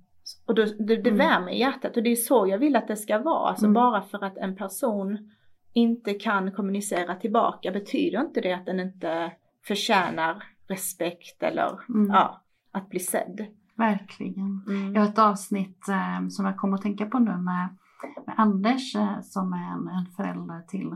[0.48, 1.17] och då, det, det Mm.
[1.17, 3.50] värmer hjärtat och det är så jag vill att det ska vara.
[3.50, 3.74] Alltså Mm.
[3.74, 5.30] bara för att en person
[5.74, 9.32] inte kan kommunicera tillbaka betyder inte det att den inte
[9.68, 12.08] förtjänar respekt eller Mm.
[12.12, 13.46] ja, att bli sedd.
[13.76, 14.64] Verkligen.
[14.68, 14.94] Mm.
[14.94, 17.78] Jag har ett avsnitt eh, som jag kommer att tänka på nu med,
[18.26, 20.96] med Anders eh, som är en, en förälder till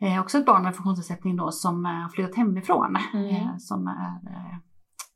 [0.00, 2.96] eh, också ett barn med funktionsnedsättning då som eh, har flyttat hemifrån.
[3.14, 3.36] Mm.
[3.36, 4.56] Eh, som är eh,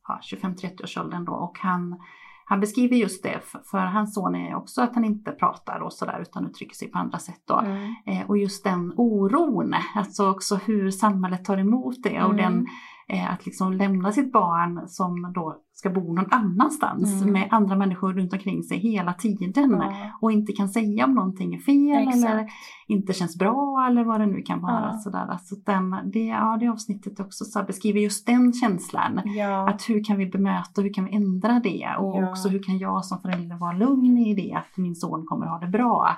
[0.09, 2.01] ja, 25-30 års åldern då och han,
[2.44, 5.92] han beskriver just det för, för hans son är också att han inte pratar och
[5.92, 7.59] sådär utan uttrycker sig på andra sätt då.
[7.59, 7.94] Mm.
[8.07, 12.37] Eh, och just den oron, alltså också hur samhället tar emot det och Mm.
[12.37, 12.66] den,
[13.30, 17.32] att liksom lämna sitt barn som då ska bo någon annanstans Mm.
[17.32, 19.92] med andra människor runt omkring sig hela tiden Ja.
[20.20, 22.32] och inte kan säga om någonting är fel Exakt.
[22.32, 22.46] eller
[22.88, 24.90] inte känns bra eller vad det nu kan vara.
[24.92, 24.98] Ja.
[24.98, 25.26] Sådär.
[25.30, 29.20] Alltså den, det, ja, det avsnittet också så beskriver just den känslan.
[29.24, 29.68] Ja.
[29.68, 33.04] Att hur kan vi bemöta, hur kan vi ändra det och också hur kan jag
[33.04, 36.08] som förälder vara lugn i det att min son kommer ha det bra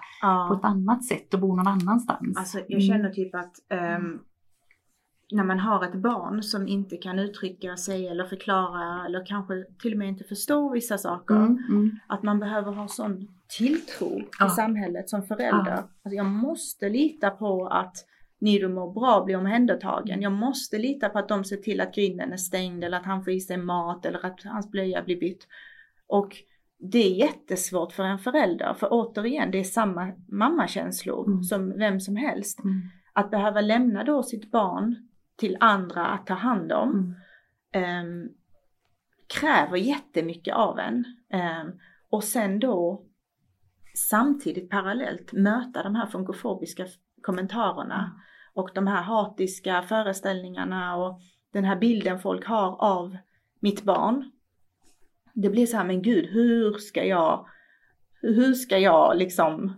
[0.48, 2.36] på ett annat sätt och bo någon annanstans.
[2.38, 4.18] Alltså jag känner typ att ehm,
[5.34, 9.92] när man har ett barn som inte kan uttrycka sig eller förklara eller kanske till
[9.92, 11.34] och med inte förstår vissa saker.
[11.34, 14.48] Mm, mm, Att man behöver ha sån tilltro till Ja.
[14.48, 15.70] samhället som förälder.
[15.70, 15.76] Ja.
[15.76, 17.96] Alltså jag måste lita på att
[18.40, 20.22] Nido mår bra, blir omhändertagen.
[20.22, 23.24] Jag måste lita på att de ser till att grinden är stängd eller att han
[23.24, 25.46] får i sig mat eller att hans blöja blir bytt.
[26.06, 26.36] Och
[26.78, 31.42] det är jättesvårt för en förälder, för återigen, det är samma mammakänslor Mm.
[31.42, 32.64] som vem som helst.
[32.64, 32.80] mm,
[33.12, 37.14] Att behöva lämna då sitt barn till andra att ta hand om
[37.72, 38.28] mm, ehm,
[39.26, 41.04] kräver jättemycket av en.
[41.30, 41.72] Ehm,
[42.10, 43.04] och sen då
[44.10, 46.86] samtidigt parallellt möta de här funkofobiska
[47.22, 48.20] kommentarerna
[48.54, 51.20] och de här hatiska föreställningarna och
[51.52, 53.16] den här bilden folk har av
[53.60, 54.30] mitt barn.
[55.32, 57.46] Det blir så här, men gud, hur ska jag
[58.32, 59.72] hur ska jag liksom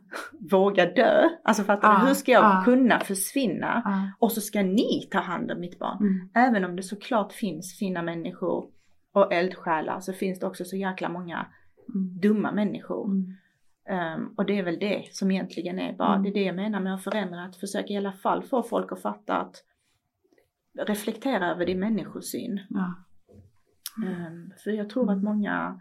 [0.50, 1.28] våga dö?
[1.44, 2.06] Alltså fattar Ja, du?
[2.06, 2.62] Hur ska jag ja.
[2.64, 3.82] kunna försvinna?
[3.84, 5.96] ja, Och så ska ni ta hand om mitt barn.
[6.00, 8.70] mm, Även om det såklart finns fina människor
[9.12, 11.46] och eldsjälar så finns det också så jäkla många
[11.94, 13.04] mm, dumma människor.
[13.06, 13.34] mm,
[13.88, 16.22] Ehm, och det är väl det som egentligen är bara, Mm.
[16.22, 18.92] det är det jag menar med att förändra, att försöka i alla fall få folk
[18.92, 19.54] att fatta att
[20.78, 22.60] reflektera över din människosyn.
[24.06, 25.80] Ehm, för jag tror att många,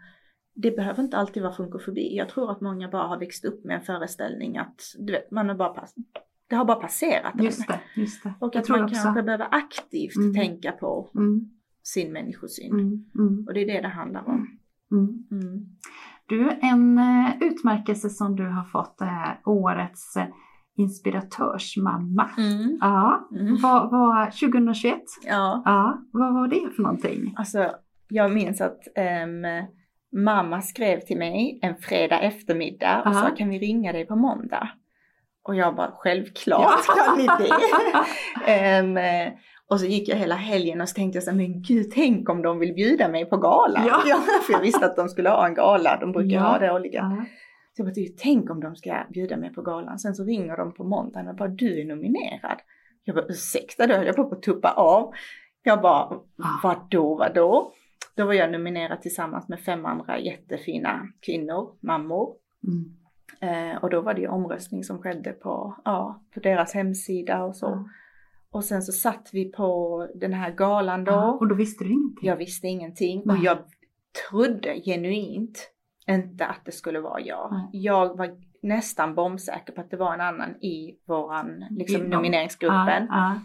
[0.56, 2.16] det behöver inte alltid vara funkofobi.
[2.16, 5.48] Jag tror att många bara har växt upp med en föreställning att, du vet, man
[5.48, 5.94] har bara pass,
[6.48, 7.32] det har bara passerat.
[7.42, 7.80] just det.
[7.94, 8.34] Just det.
[8.40, 8.94] Och Jag att man också.
[9.02, 10.34] kanske behöver aktivt Mm.
[10.34, 11.50] tänka på Mm,
[11.82, 12.70] sin människosyn.
[12.72, 14.58] mm, mm, Och det är det det handlar om.
[14.92, 15.24] mm.
[15.30, 15.66] Mm.
[16.28, 20.26] Du, en eh, utmärkelse som du har fått är årets eh,
[20.76, 22.30] inspiratörsmamma.
[22.38, 22.78] Mm.
[22.80, 23.28] Ja,
[23.62, 25.00] vad vad 2021?
[25.26, 27.34] Ja, Ja, vad var det för någonting?
[27.36, 27.70] alltså
[28.08, 29.44] jag minns att ehm,
[30.16, 33.28] mamma skrev till mig en fredag eftermiddag och Aha.
[33.28, 34.68] sa kan vi ringa dig på måndag?
[35.42, 36.94] Och jag bara självklart Ja.
[37.04, 37.54] kan ni det.
[39.26, 39.32] Eh,
[39.70, 42.28] och så gick jag hela helgen och så tänkte jag så här, men gud tänk
[42.28, 43.84] om de vill bjuda mig på gala.
[43.86, 44.16] Ja.
[44.46, 46.40] för jag visste att de skulle ha en gala, de brukar Ja.
[46.42, 47.04] ha det årligen.
[47.10, 47.24] Ja.
[47.76, 49.98] Så jag bara, "Du, tänk om de ska bjuda mig på galan.
[49.98, 52.58] Sen så ringer de på måndagen och bara, du är nominerad.
[53.04, 55.12] Jag bara, ursäkta, då höll jag på att tuppa av.
[55.62, 56.16] Jag bara,
[56.62, 57.72] vadå, vadå?
[58.16, 62.36] Då var jag nominerad tillsammans med fem andra jättefina kvinnor, mammor.
[62.66, 62.96] Mm.
[63.40, 67.56] Eh, och då var det ju omröstning som skedde på, ja, på deras hemsida och
[67.56, 67.66] så.
[67.66, 67.88] Ja.
[68.50, 71.12] Och sen så satt vi på den här galan då.
[71.12, 72.28] Ja, och då visste du ingenting?
[72.28, 73.44] Jag visste ingenting och Nej.
[73.44, 73.58] jag
[74.30, 75.72] trodde genuint
[76.08, 77.48] inte att det skulle vara jag.
[77.52, 77.68] Nej.
[77.72, 83.06] Jag var nästan bombsäker på att det var en annan i våran liksom, nomineringsgruppen.
[83.08, 83.40] Ja,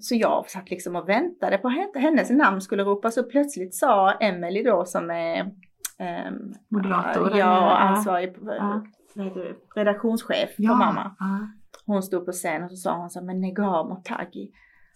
[0.00, 4.12] Så jag satt liksom och väntade på att hennes namn skulle ropas och plötsligt sa
[4.12, 5.50] Emily då som är
[5.98, 7.36] ehm, Moderator?
[7.36, 8.84] Ja, ansvarig Ja.
[9.74, 10.70] redaktionschef ja.
[10.70, 11.16] på mamma.
[11.18, 11.48] Ja.
[11.86, 14.50] hon stod på scen och så sa hon så men Negar Motagi.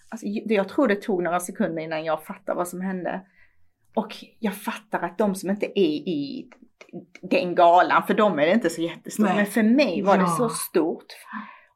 [0.08, 3.20] Alltså, jag tror det tog några sekunder innan jag fattade vad som hände.
[3.94, 6.50] Och jag fattar att de som inte är i
[7.22, 9.36] den galan, för dem är det inte så jättestort, Nej.
[9.36, 11.06] men för mig var det så stort.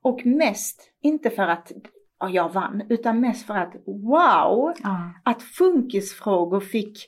[0.03, 1.73] Och mest, inte för att
[2.21, 5.11] ja, jag vann, utan mest för att wow, ja.
[5.25, 6.99] att funkisfrågor fick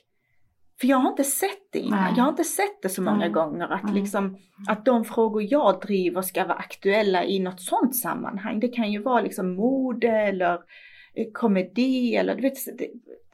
[0.81, 1.99] för jag har inte sett det innan.
[1.99, 2.13] Nej.
[2.17, 3.29] Jag har inte sett det så många Nej.
[3.29, 4.37] gånger att, liksom,
[4.67, 8.59] att de frågor jag driver ska vara aktuella i något sånt sammanhang.
[8.59, 10.53] Det kan ju vara liksom mode eller
[11.15, 12.57] eh, komedi eller du vet,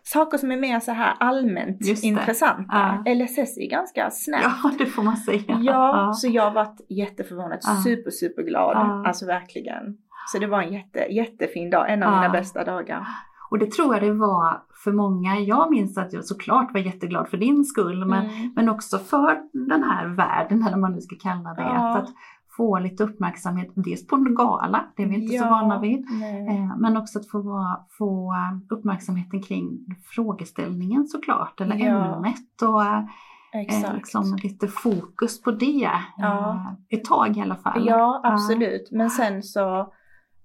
[0.04, 3.04] saker som är mer så här allmänt intressanta.
[3.06, 3.14] Ja.
[3.14, 4.46] LSS är ganska snabbt.
[4.64, 5.44] Ja, det får man säga.
[5.48, 6.14] Ja, ja.
[6.14, 7.82] så jag har varit jätteförvånad, ja.
[7.84, 8.78] super, superglad.
[8.78, 9.08] Ja.
[9.08, 9.98] Alltså verkligen.
[10.32, 13.08] Så det var en jätte, jättefin dag, en av mina bästa dagar.
[13.50, 15.40] Och det tror jag det var för många.
[15.40, 18.52] Jag minns att jag såklart var jätteglad för din skull, men, mm.
[18.56, 21.62] men också för den här världen, eller vad man nu ska kalla det.
[21.62, 21.98] Ja.
[21.98, 22.10] Att,
[22.58, 26.00] få lite uppmärksamhet, dels på en gala, det är vi inte ja, så vana vid,
[26.00, 28.34] eh, men också att få, få
[28.70, 29.80] uppmärksamheten kring
[30.16, 32.16] frågeställningen såklart, eller ja.
[32.16, 36.50] ämnet och eh, liksom lite fokus på det ja.
[36.50, 37.88] eh, ett tag i alla fall.
[37.88, 38.92] Ja, absolut.
[38.92, 39.94] Men sen så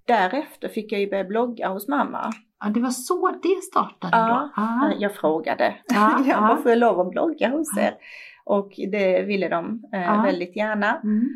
[0.05, 2.31] därefter fick jag ju börja blogga hos mamma.
[2.59, 4.61] Ja, det var så det startade ja, då?
[4.61, 4.91] Ah.
[4.99, 5.75] Jag frågade.
[5.87, 7.95] Ja, jag bara, får jag lov att blogga hos er?
[8.45, 11.01] Och det ville de eh, väldigt gärna.
[11.03, 11.29] Mm.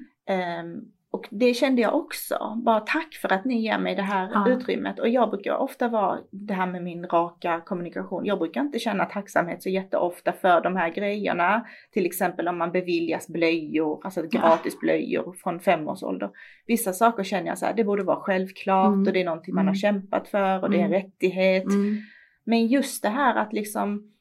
[0.66, 4.30] Um, och det kände jag också, bara tack för att ni ger mig det här
[4.34, 4.50] ja.
[4.50, 5.00] utrymmet.
[5.00, 8.26] Och jag brukar ofta vara det här med min raka kommunikation.
[8.26, 11.66] Jag brukar inte känna tacksamhet så jätteofta för de här grejerna.
[11.94, 16.30] Till exempel om man beviljas blöjor, alltså gratis blöjor från fem års ålder.
[16.68, 19.08] Vissa saker känner jag så här, det borde vara självklart mm.
[19.08, 19.76] och det är någonting man har mm.
[19.76, 21.02] kämpat för och det är en mm.
[21.02, 21.66] rättighet.
[21.66, 21.98] Mm.
[22.44, 24.12] Men just det här att liksom,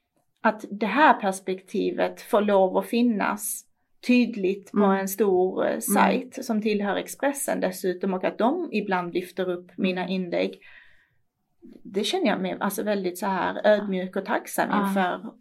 [0.43, 3.66] att det här perspektivet får lov att finnas
[4.07, 5.01] tydligt på mm.
[5.01, 5.81] en stor eh, mm.
[5.81, 6.45] sajt mm.
[6.45, 10.61] som tillhör Expressen dessutom och att de ibland lyfter upp mina inlägg.
[11.83, 14.89] Det känner jag mig alltså väldigt så här ödmjuk och tacksam ja.
[14.89, 15.35] inför.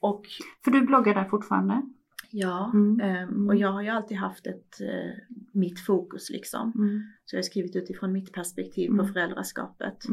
[0.00, 0.22] Och,
[0.64, 1.82] För du bloggar där fortfarande?
[2.30, 3.28] Ja, mm.
[3.28, 5.12] um, och jag har ju alltid haft ett, uh,
[5.52, 6.72] mitt fokus liksom.
[6.74, 7.02] Mm.
[7.24, 9.12] Så jag har skrivit utifrån mitt perspektiv på mm.
[9.12, 10.08] föräldraskapet.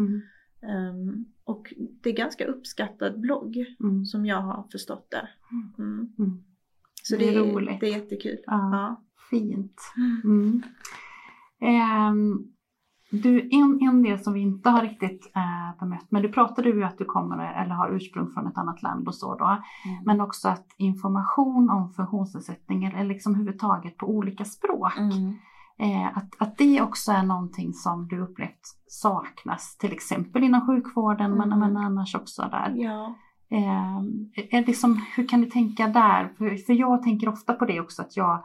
[0.62, 3.66] Um, och det är ganska uppskattad blogg
[4.06, 5.30] som jag har förstått det.
[7.04, 7.80] Så det, det är roligt.
[7.80, 8.38] Det är jättekul.
[8.46, 9.04] Ja, ja.
[9.30, 9.94] Fint.
[10.24, 10.64] Mm.
[11.62, 12.54] Um,
[13.12, 16.84] du, en, en del som vi inte har riktigt äh, bemött, men du pratade ju
[16.84, 19.46] att du kommer eller har ursprung från ett annat land och så då.
[19.46, 20.04] Mm.
[20.06, 24.98] Men också att information om funktionsnedsättningar eller liksom överhuvudtaget på olika språk.
[24.98, 25.34] Mm.
[25.80, 31.34] Eh, att, att det också är någonting som du upplevt saknas, till exempel inom sjukvården
[31.34, 31.50] mm.
[31.50, 32.74] men, men annars också där.
[32.76, 33.16] Ja.
[33.52, 36.30] Eh, liksom, hur kan du tänka där?
[36.38, 38.44] För, för jag tänker ofta på det också att jag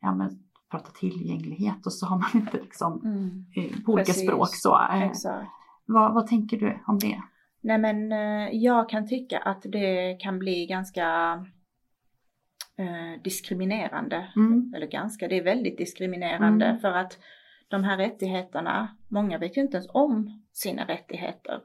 [0.00, 0.38] ja, men,
[0.70, 3.44] pratar tillgänglighet och så har man inte liksom mm.
[3.56, 4.74] eh, på olika språk så.
[4.92, 5.10] Eh,
[5.86, 7.22] vad, vad tänker du om det?
[7.60, 11.06] Nej men eh, jag kan tycka att det kan bli ganska
[12.78, 14.28] eh, diskriminerande.
[14.36, 14.72] Mm.
[14.76, 16.80] Eller ganska, det är väldigt diskriminerande mm.
[16.80, 17.18] för att
[17.68, 21.60] de här rättigheterna, många vet ju inte ens om sina rättigheter.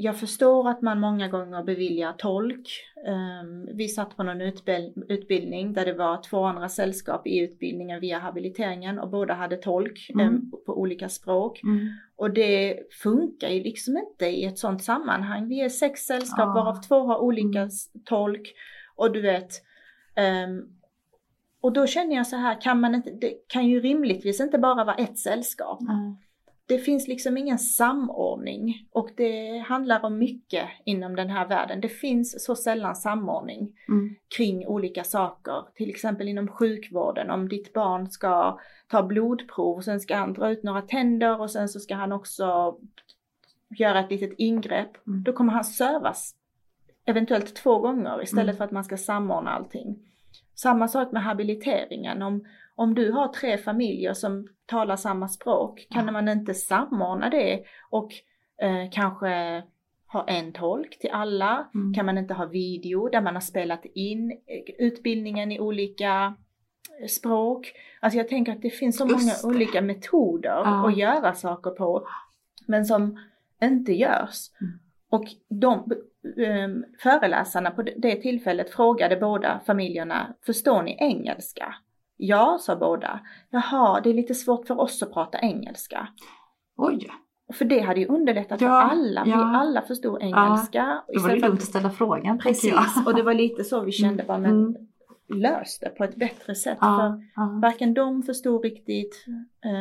[0.00, 2.68] Jag förstår att man många gånger beviljar tolk.
[3.06, 4.40] Ehm, vi satt på någon
[5.08, 10.10] utbildning där det var två andra sällskap i utbildningen via habiliteringen och båda hade tolk
[10.14, 10.26] mm.
[10.26, 11.62] Ehm, på olika språk.
[11.62, 11.88] Mm.
[12.16, 15.48] Och det funkar ju liksom inte i ett sådant sammanhang.
[15.48, 17.70] Vi är sex sällskap varav två har olika mm.
[18.04, 18.54] tolk
[18.96, 19.50] och du vet
[20.46, 20.78] um,
[21.60, 24.84] och då känner jag så här, kan man inte, det kan ju rimligtvis inte bara
[24.84, 25.80] vara ett sällskap.
[26.68, 31.80] Det finns liksom ingen samordning och det handlar om mycket inom den här världen.
[31.80, 34.14] Det finns så sällan samordning mm.
[34.36, 37.30] kring olika saker, till exempel inom sjukvården.
[37.30, 38.58] Om ditt barn ska
[38.88, 42.12] ta blodprov och sen ska han dra ut några tänder och sen så ska han
[42.12, 42.76] också
[43.68, 45.06] göra ett litet ingrepp.
[45.06, 45.22] Mm.
[45.22, 46.34] Då kommer han sövas
[47.04, 48.56] eventuellt två gånger istället mm.
[48.56, 49.98] för att man ska samordna allting.
[50.54, 52.22] Samma sak med habiliteringen.
[52.22, 52.44] Om,
[52.74, 56.12] om du har tre familjer som talar samma språk, kan ja.
[56.12, 58.12] man inte samordna det och
[58.62, 59.62] eh, kanske
[60.12, 61.68] ha en tolk till alla?
[61.74, 61.94] Mm.
[61.94, 66.34] Kan man inte ha video där man har spelat in eh, utbildningen i olika
[67.00, 67.72] eh, språk?
[68.00, 70.88] Alltså jag tänker att det finns så många olika metoder ja.
[70.88, 72.08] att göra saker på,
[72.66, 73.18] men som
[73.62, 74.50] inte görs.
[74.60, 74.78] Mm.
[75.10, 75.92] Och de
[76.36, 81.74] um, föreläsarna på det tillfället frågade båda familjerna, förstår ni engelska?
[82.20, 83.20] Ja, sa båda.
[83.50, 86.08] Jaha, det är lite svårt för oss att prata engelska.
[86.76, 87.08] Oj.
[87.52, 89.22] För det hade ju underlättat ja, för alla.
[89.26, 89.36] Ja.
[89.36, 91.02] Vi alla förstod engelska.
[91.06, 92.38] Ja, då var det dumt att ställa frågan.
[92.38, 92.74] Precis,
[93.06, 94.76] och det var lite så vi kände bara, men mm.
[95.28, 96.78] löst det på ett bättre sätt.
[96.80, 97.58] Ja, För ja.
[97.62, 99.24] varken de förstod riktigt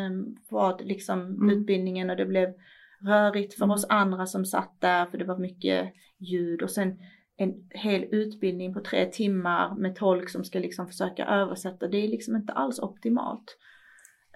[0.08, 1.50] um, vad liksom Mm.
[1.50, 2.54] utbildningen och det blev
[3.02, 3.74] rörigt för Mm.
[3.74, 7.00] oss andra som satt där för det var mycket ljud och sen
[7.38, 11.88] en hel utbildning på tre timmar med tolk som ska liksom försöka översätta.
[11.88, 13.58] Det är liksom inte alls optimalt.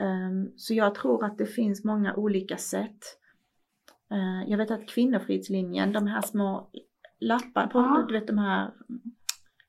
[0.02, 3.00] Um, så jag tror att det finns många olika sätt.
[4.14, 6.70] Uh, jag vet att Kvinnofridslinjen, de här små
[7.20, 8.06] lapparna, Ja.
[8.08, 8.72] du vet de här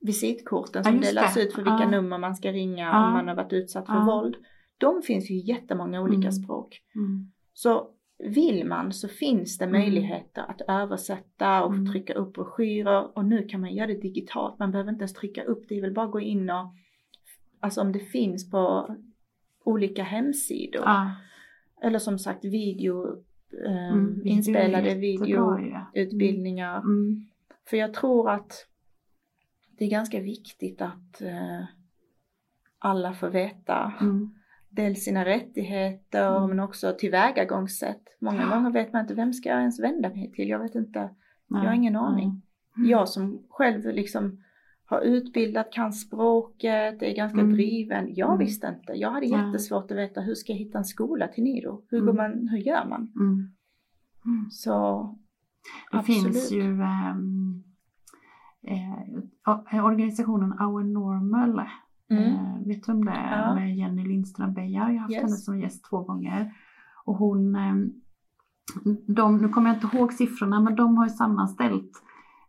[0.01, 1.43] visitkorten Ja, som just delas det.
[1.43, 1.91] ut för vilka Ja.
[1.91, 3.07] nummer man ska ringa Ja.
[3.07, 4.05] om man har varit utsatt för Ja.
[4.05, 4.37] våld.
[4.79, 6.33] De finns ju i jättemånga olika Mm.
[6.33, 6.81] språk.
[6.95, 7.33] Mm.
[7.53, 7.89] Så
[8.23, 9.81] vill man så finns det Mm.
[9.81, 11.93] möjligheter att översätta och Mm.
[11.93, 14.59] trycka upp broschyrer och nu kan man göra det digitalt.
[14.59, 16.75] Man behöver inte ens trycka upp det, är väl bara gå in och
[17.61, 18.97] alltså om det finns på
[19.65, 20.83] olika hemsidor.
[20.85, 21.11] Ja.
[21.83, 23.23] Eller som sagt video,
[23.67, 24.99] eh, Mm, inspelade ju.
[25.01, 26.79] videoutbildningar.
[26.81, 27.27] Mm.
[27.71, 28.67] För jag tror att
[29.79, 31.65] det är ganska viktigt att eh,
[32.79, 34.35] alla får veta Mm.
[34.73, 36.49] Dels sina rättigheter Mm.
[36.49, 38.03] men också tillvägagångssätt.
[38.21, 40.49] Många gånger vet man inte vem ska jag ens vända mig till.
[40.49, 41.11] Jag vet inte.
[41.49, 42.43] Jag har ingen aning.
[42.77, 42.89] Mm.
[42.91, 44.43] Jag som själv liksom
[44.85, 47.53] har utbildat, kan språket, är ganska Mm.
[47.53, 48.15] driven.
[48.15, 48.39] Jag Mm.
[48.39, 48.93] visste inte.
[48.93, 51.83] Jag hade jättesvårt att veta hur ska jag hitta en skola till Niro?
[51.89, 52.07] Hur, Mm.
[52.07, 53.13] går man, hur gör man?
[53.21, 53.51] Mm.
[54.51, 55.03] Så
[55.93, 56.23] Det absolut.
[56.23, 57.63] finns ju ehm,
[59.73, 61.61] eh, organisationen Our Normal.
[62.19, 62.65] Mm.
[62.65, 63.39] Vet du om det är?
[63.49, 63.55] Ja.
[63.55, 64.81] Med Jenny Lindström Beijer.
[64.81, 65.23] Jag har haft Yes.
[65.23, 66.53] henne som gäst två gånger.
[67.05, 67.91] Och hon, ehm,
[69.07, 71.91] de, nu kommer jag inte ihåg siffrorna, men de har ju sammanställt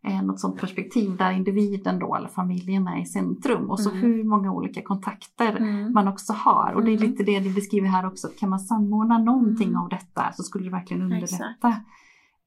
[0.05, 3.70] eh, något sånt perspektiv där individen då, eller familjen är i centrum.
[3.70, 4.01] Och så Mm.
[4.01, 5.93] hur många olika kontakter Mm.
[5.93, 6.74] man också har.
[6.76, 7.09] Och det är Mm.
[7.09, 8.28] lite det du beskriver här också.
[8.39, 9.82] Kan man samordna någonting Mm.
[9.82, 11.68] av detta så skulle det verkligen underlätta.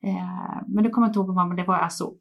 [0.02, 2.12] Eh, men det kommer jag inte ihåg vad men det var alltså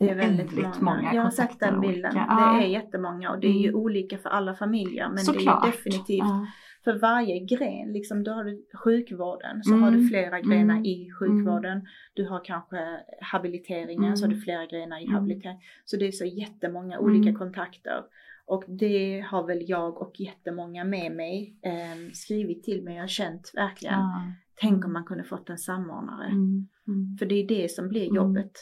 [0.00, 0.74] Det är väldigt många.
[0.80, 2.10] många Jag har sett den bilden.
[2.10, 2.60] olika- Det Ja.
[2.62, 3.80] är jättemånga och det är ju Mm.
[3.80, 5.08] olika för alla familjer.
[5.08, 5.62] Men Såklart.
[5.62, 6.46] det är ju definitivt Ja.
[6.84, 7.92] för varje gren.
[7.92, 9.82] Liksom då har du sjukvården så Mm.
[9.82, 10.84] har du flera grenar Mm.
[10.84, 11.86] i sjukvården.
[12.14, 14.44] Du har kanske habiliteringen så har du Mm.
[14.44, 15.14] flera grenar i Mm.
[15.14, 15.58] habilitering.
[15.84, 17.04] Så det är så jättemånga Mm.
[17.10, 18.02] olika kontakter.
[18.46, 23.50] Och det har väl jag och jättemånga med mig eh, skrivit till mig och känt
[23.54, 23.94] verkligen.
[24.00, 24.22] Ja.
[24.60, 26.26] Tänk om man kunde fått en samordnare.
[26.26, 26.68] Mm.
[26.88, 27.16] Mm.
[27.18, 28.16] För det är det som blir Mm.
[28.16, 28.52] jobbet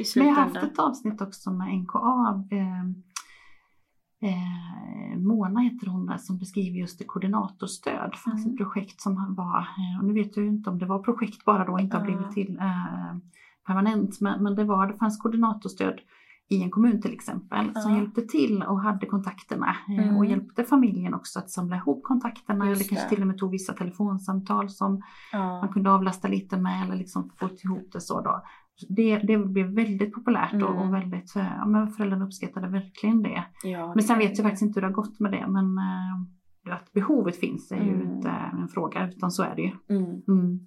[0.00, 0.72] i Men jag har haft slutändan.
[0.72, 2.44] ett avsnitt också med NKA.
[2.50, 2.82] Eh,
[4.30, 8.10] eh, Mona heter hon som beskriver just det koordinatorstöd.
[8.12, 8.50] Det fanns Mm.
[8.52, 11.44] ett projekt som han var, eh, och nu vet jag inte om det var projekt
[11.44, 12.16] bara då, inte har Ja.
[12.16, 13.16] blivit till eh,
[13.66, 16.00] permanent, men, men det, var, det fanns koordinatorstöd
[16.48, 17.98] i en kommun till exempel som Ja.
[17.98, 20.16] hjälpte till och hade kontakterna eh, Mm.
[20.16, 23.14] och hjälpte familjen också att samla ihop kontakterna Just eller kanske det.
[23.14, 25.60] till och med tog vissa telefonsamtal som Ja.
[25.60, 28.42] man kunde avlasta lite med eller liksom få ihop det så då.
[28.88, 30.76] Det, det blev väldigt populärt och, Mm.
[30.76, 33.44] och väldigt, ja, men föräldrarna uppskattade verkligen det.
[33.64, 35.78] Ja, Men sen det- vet jag faktiskt inte hur det har gått med det men
[35.78, 38.16] eh, att behovet finns är ju Mm.
[38.16, 39.70] inte en fråga utan så är det ju.
[39.96, 40.04] Mm.
[40.28, 40.60] Mm.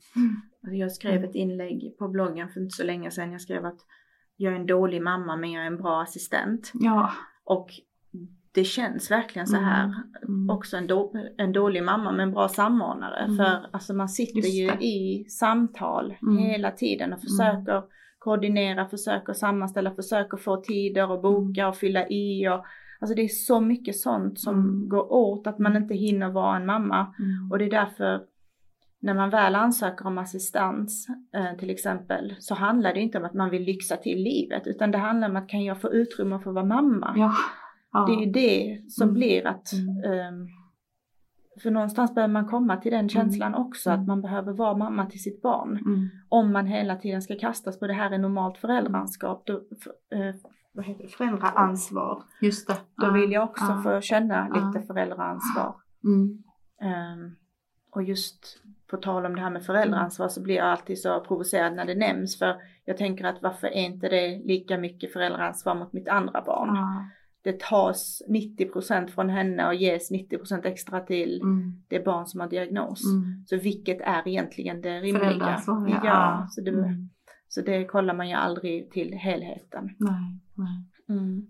[0.63, 3.31] Alltså, Jag skrev ett inlägg på bloggen för inte så länge sedan.
[3.31, 3.79] Jag skrev att
[4.37, 6.71] jag är en dålig mamma men jag är en bra assistent.
[6.73, 7.11] Ja.
[7.43, 7.67] Och
[8.51, 9.93] det känns verkligen så här.
[10.23, 10.49] Mm.
[10.49, 13.19] Också en, då, en dålig mamma men en bra samordnare.
[13.23, 13.37] Mm.
[13.37, 16.37] För alltså, man sitter ju i samtal Mm.
[16.37, 17.83] hela tiden och försöker
[18.19, 22.47] koordinera, försöker sammanställa, försöker få tider och boka och fylla i.
[22.49, 22.65] Och,
[22.99, 24.89] alltså det är så mycket sånt som Mm.
[24.89, 27.13] går åt att man inte hinner vara en mamma.
[27.19, 27.51] Mm.
[27.51, 28.21] Och det är därför
[29.01, 33.33] när man väl ansöker om assistans eh, till exempel så handlar det inte om att
[33.33, 36.49] man vill lyxa till livet utan det handlar om att kan jag få utrymme för
[36.49, 37.13] att vara mamma?
[37.17, 37.33] Ja.
[37.91, 38.05] Ja.
[38.05, 39.13] Det är ju det som Mm.
[39.13, 40.13] blir att Mm.
[40.13, 40.47] ehm,
[41.63, 44.01] för någonstans behöver man komma till den känslan också Mm.
[44.01, 45.77] att man behöver vara mamma till sitt barn.
[45.77, 46.09] Mm.
[46.29, 50.35] Om man hela tiden ska kastas på det här är normalt föräldraskap, då, f- eh,
[50.71, 52.23] vad heter det, föräldraansvar.
[52.41, 52.73] Just det.
[52.95, 53.11] Då Ja.
[53.11, 53.81] vill jag också Ja.
[53.83, 54.81] få känna lite Ja.
[54.87, 55.75] föräldraansvar.
[56.03, 56.43] Mm.
[56.81, 57.35] Ehm,
[57.91, 61.73] och just på tal om det här med föräldraansvar så blir jag alltid så provocerad
[61.75, 65.93] när det nämns för jag tänker att varför är inte det lika mycket föräldraansvar mot
[65.93, 66.77] mitt andra barn?
[67.43, 67.51] Ja.
[67.51, 71.73] Det tas 90% från henne och ges 90% extra till Mm.
[71.87, 73.05] det barn som har diagnos.
[73.13, 73.43] Mm.
[73.45, 75.59] Så vilket är egentligen det rimliga?
[75.67, 76.01] Ja.
[76.03, 77.09] ja så, det, Mm.
[77.47, 79.89] så det kollar man ju aldrig till helheten.
[79.97, 80.85] Nej, nej.
[81.17, 81.45] Mm.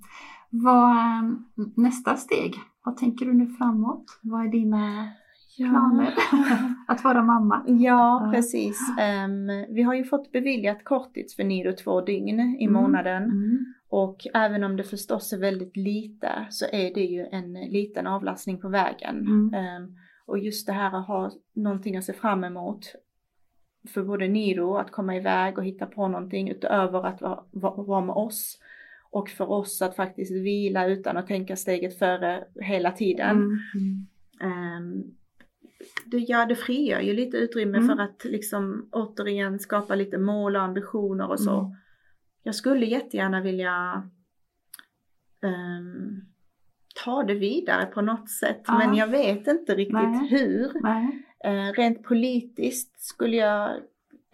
[0.49, 1.35] Vad är
[1.81, 2.53] nästa steg?
[2.85, 4.05] Vad tänker du nu framåt?
[4.21, 5.09] Vad är dina
[5.57, 6.13] planer?
[6.87, 7.63] att vara mamma?
[7.67, 7.75] Ja,
[8.25, 8.31] Ja.
[8.33, 8.79] precis.
[8.99, 12.81] Ehm, vi har ju fått beviljat korttids för Nido två dygn i Mm.
[12.81, 13.31] månaden.
[13.91, 14.03] Mm.
[14.03, 18.61] Och även om det förstås är väldigt lite så är det ju en liten avlastning
[18.61, 19.17] på vägen.
[19.17, 19.53] Mm.
[19.53, 22.95] Ehm, och just det här att ha någonting att se fram emot
[23.87, 28.05] för både Niro att komma iväg och hitta på någonting utöver att vara, vara, vara
[28.05, 28.59] med oss.
[29.11, 33.59] och för oss att faktiskt vila utan att tänka steget före hela tiden.
[33.75, 34.07] Mm.
[34.43, 35.03] Um,
[36.05, 37.87] det, ja, det frigör ju lite utrymme mm.
[37.87, 41.75] för att liksom återigen skapa lite mål och ambitioner och så.
[42.49, 42.53] Mm.
[42.53, 44.03] Jag skulle jättegärna vilja
[45.41, 46.21] um,
[47.03, 48.77] ta det vidare på något sätt ja.
[48.77, 50.27] men jag vet inte riktigt Nej.
[50.29, 50.71] hur.
[50.81, 51.25] Nej.
[51.47, 53.79] Uh, rent politiskt skulle jag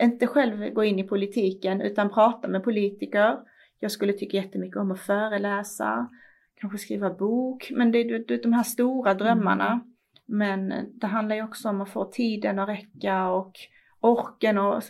[0.01, 3.37] inte själv gå in i politiken utan prata med politiker.
[3.79, 6.09] Jag skulle tycka jättemycket om att föreläsa,
[6.55, 9.67] kanske skriva bok, men det är de här stora drömmarna.
[9.67, 9.81] Mm.
[10.25, 13.53] Men det handlar ju också om att få tiden att räcka och
[13.99, 14.83] orken och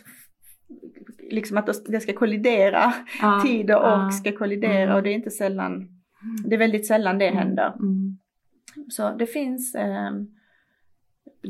[1.30, 2.92] liksom att det ska kollidera.
[3.20, 4.96] Ja, Tid och ork ska kollidera mm.
[4.96, 5.88] och det är inte sällan,
[6.44, 7.38] det är väldigt sällan det mm.
[7.38, 7.74] händer.
[7.78, 8.18] Mm.
[8.88, 10.10] Så det finns eh,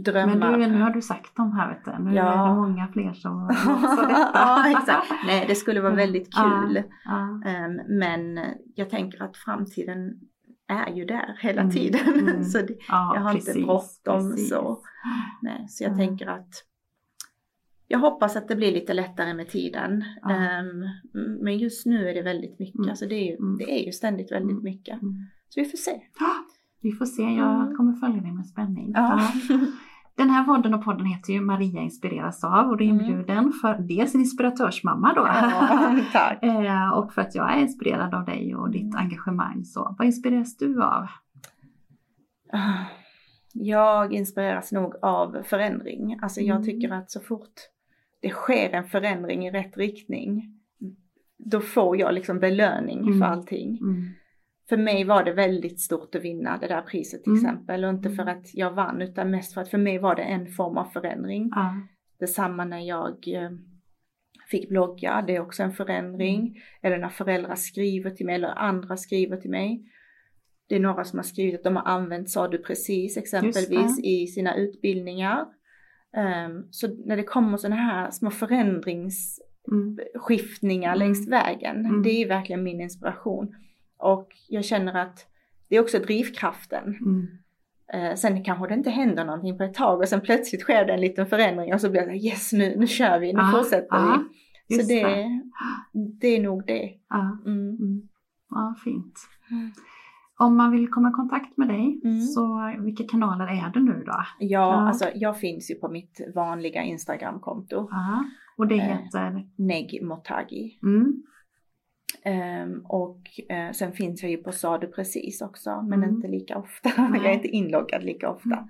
[0.05, 0.59] drömmar.
[0.59, 2.05] Men du, nu har du sagt dem här vet du.
[2.05, 2.33] Nu ja.
[2.33, 3.51] är det många fler som
[4.35, 5.12] ja, exakt.
[5.27, 6.77] Nej, det skulle vara väldigt kul.
[6.77, 8.41] Um, men
[8.75, 10.21] jag tänker att framtiden
[10.69, 12.01] är ju där hela mm, tiden.
[12.29, 12.45] Mm.
[12.45, 14.79] så det, ja, jag har precis, inte bråttom så.
[15.43, 16.07] Nej, så jag mm.
[16.07, 16.51] tänker att
[17.89, 20.05] jag hoppas att det blir lite lättare med tiden.
[20.22, 20.61] Ja.
[20.61, 20.84] Um,
[21.43, 22.78] men just nu är det väldigt mycket.
[22.78, 22.91] Mm.
[22.91, 23.57] Alltså det, är ju, mm.
[23.59, 24.64] det är ju ständigt väldigt mm.
[24.64, 24.99] mycket.
[25.49, 26.01] Så vi får se.
[26.82, 28.93] Vi får se, jag kommer följa dig med spänning.
[28.95, 29.20] Ja.
[30.16, 33.53] Den här podden och podden heter ju Maria inspireras av och du är inbjuden mm.
[33.53, 35.20] för dels en inspiratörsmamma då.
[35.20, 35.97] Ja.
[36.43, 39.64] Eh, och för att jag är inspirerad av dig och ditt engagemang.
[39.64, 41.07] Så vad inspireras du av?
[43.53, 46.18] Jag inspireras nog av förändring.
[46.22, 46.64] Alltså jag mm.
[46.64, 47.55] tycker att så fort
[48.27, 50.53] det sker en förändring i rätt riktning
[51.39, 53.18] då får jag liksom belöning mm.
[53.18, 53.79] för allting.
[53.81, 54.05] Mm
[54.68, 57.45] för mig var det väldigt stort att vinna det där priset till mm.
[57.45, 58.39] exempel och inte för mm.
[58.39, 61.43] att jag vann utan mest för att för mig var det en form av förändring.
[61.43, 61.89] Mm.
[62.18, 63.51] Detsamma när jag eh,
[64.51, 66.41] fick blogga, det är också en förändring.
[66.41, 66.55] Mm.
[66.83, 69.85] Eller när föräldrar skriver till mig eller andra skriver till mig.
[70.68, 74.27] Det är några som har skrivit att de har använt sa du precis exempelvis i
[74.27, 75.47] sina utbildningar.
[76.17, 80.99] Um, så när det kommer sådana här små förändringsskiftningar mm.
[80.99, 82.03] längs vägen, mm.
[82.03, 83.55] det är verkligen min inspiration.
[83.97, 85.27] Och jag känner att
[85.69, 86.99] det är också drivkraften.
[87.01, 87.27] Mm.
[87.93, 90.93] Eh, sen kanske det inte händer någonting på ett tag och sen plötsligt sker det
[90.93, 93.97] en liten förändring och så blir det yes nu, nu kör vi, nu ah, fortsätter
[93.97, 94.19] ah,
[94.69, 94.83] vi.
[94.83, 95.27] Så det,
[96.21, 96.93] det, är nog det.
[97.09, 97.69] Ah, mm.
[97.69, 98.09] Mm.
[98.51, 99.19] Ja, fint.
[100.41, 100.47] Mm.
[100.47, 102.20] Om man vill komma i kontakt med dig, mm.
[102.20, 104.12] så vilka kanaler är det nu då?
[104.12, 107.89] Ja, ja, alltså jag finns ju på mitt vanliga Instagramkonto.
[108.57, 109.26] Och det eh, heter?
[109.26, 110.78] Eh, Neg Motagi.
[110.82, 111.22] Mm.
[112.24, 113.20] Um, och
[113.53, 116.14] uh, sen finns jag ju på Sa du precis också men mm.
[116.14, 116.91] inte lika ofta.
[117.14, 118.68] jag är inte inloggad lika ofta.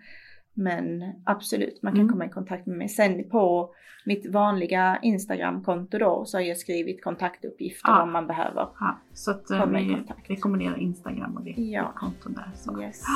[0.58, 2.12] Men absolut, man kan mm.
[2.12, 2.88] komma i kontakt med mig.
[2.88, 3.70] Sen på
[4.04, 8.02] mitt vanliga Instagramkonto då så har jag skrivit kontaktuppgifter ja.
[8.02, 8.98] om man behöver ja.
[9.12, 10.30] Så att uh, komma i kontakt.
[10.30, 11.92] rekommenderar Instagram och ditt ja.
[11.96, 12.50] konto där.
[12.54, 12.82] Så.
[12.82, 13.02] Yes.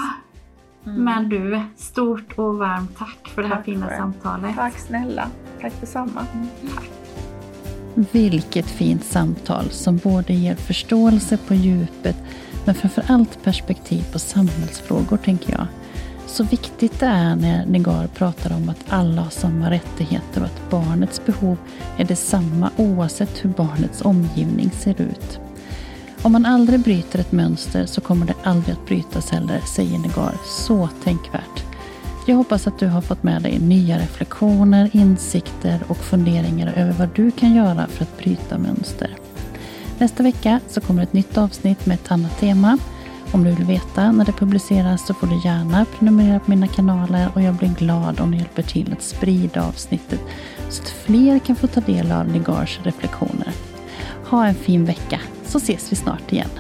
[0.84, 1.05] Mm.
[1.05, 3.97] Men du, stort och varmt tack för tack det här fina för.
[3.97, 4.57] samtalet.
[4.57, 5.30] Tack snälla.
[5.61, 6.26] Tack detsamma.
[6.34, 6.47] Mm.
[6.76, 6.91] Tack.
[8.12, 12.16] Vilket fint samtal som både ger förståelse på djupet
[12.66, 15.66] men framförallt perspektiv på samhällsfrågor, tänker jag.
[16.31, 20.70] Så viktigt det är när Negar pratar om att alla har samma rättigheter och att
[20.70, 21.57] barnets behov
[21.99, 25.41] är detsamma oavsett hur barnets omgivning ser ut.
[26.22, 30.35] Om man aldrig bryter ett mönster så kommer det aldrig att brytas heller, säger Negar.
[30.47, 31.64] Så tänkvärt.
[32.26, 37.09] Jag hoppas att du har fått med dig nya reflektioner, insikter och funderingar över vad
[37.14, 39.16] du kan göra för att bryta mönster.
[39.99, 42.78] Nästa vecka så kommer ett nytt avsnitt med ett annat tema.
[43.33, 47.31] Om du vill veta när det publiceras så får du gärna prenumerera på mina kanaler
[47.35, 50.20] och jag blir glad om du hjälper till att sprida avsnittet
[50.68, 53.53] så att fler kan få ta del av Nigars reflektioner.
[54.26, 56.51] Ha en fin vecka så ses vi snart igen.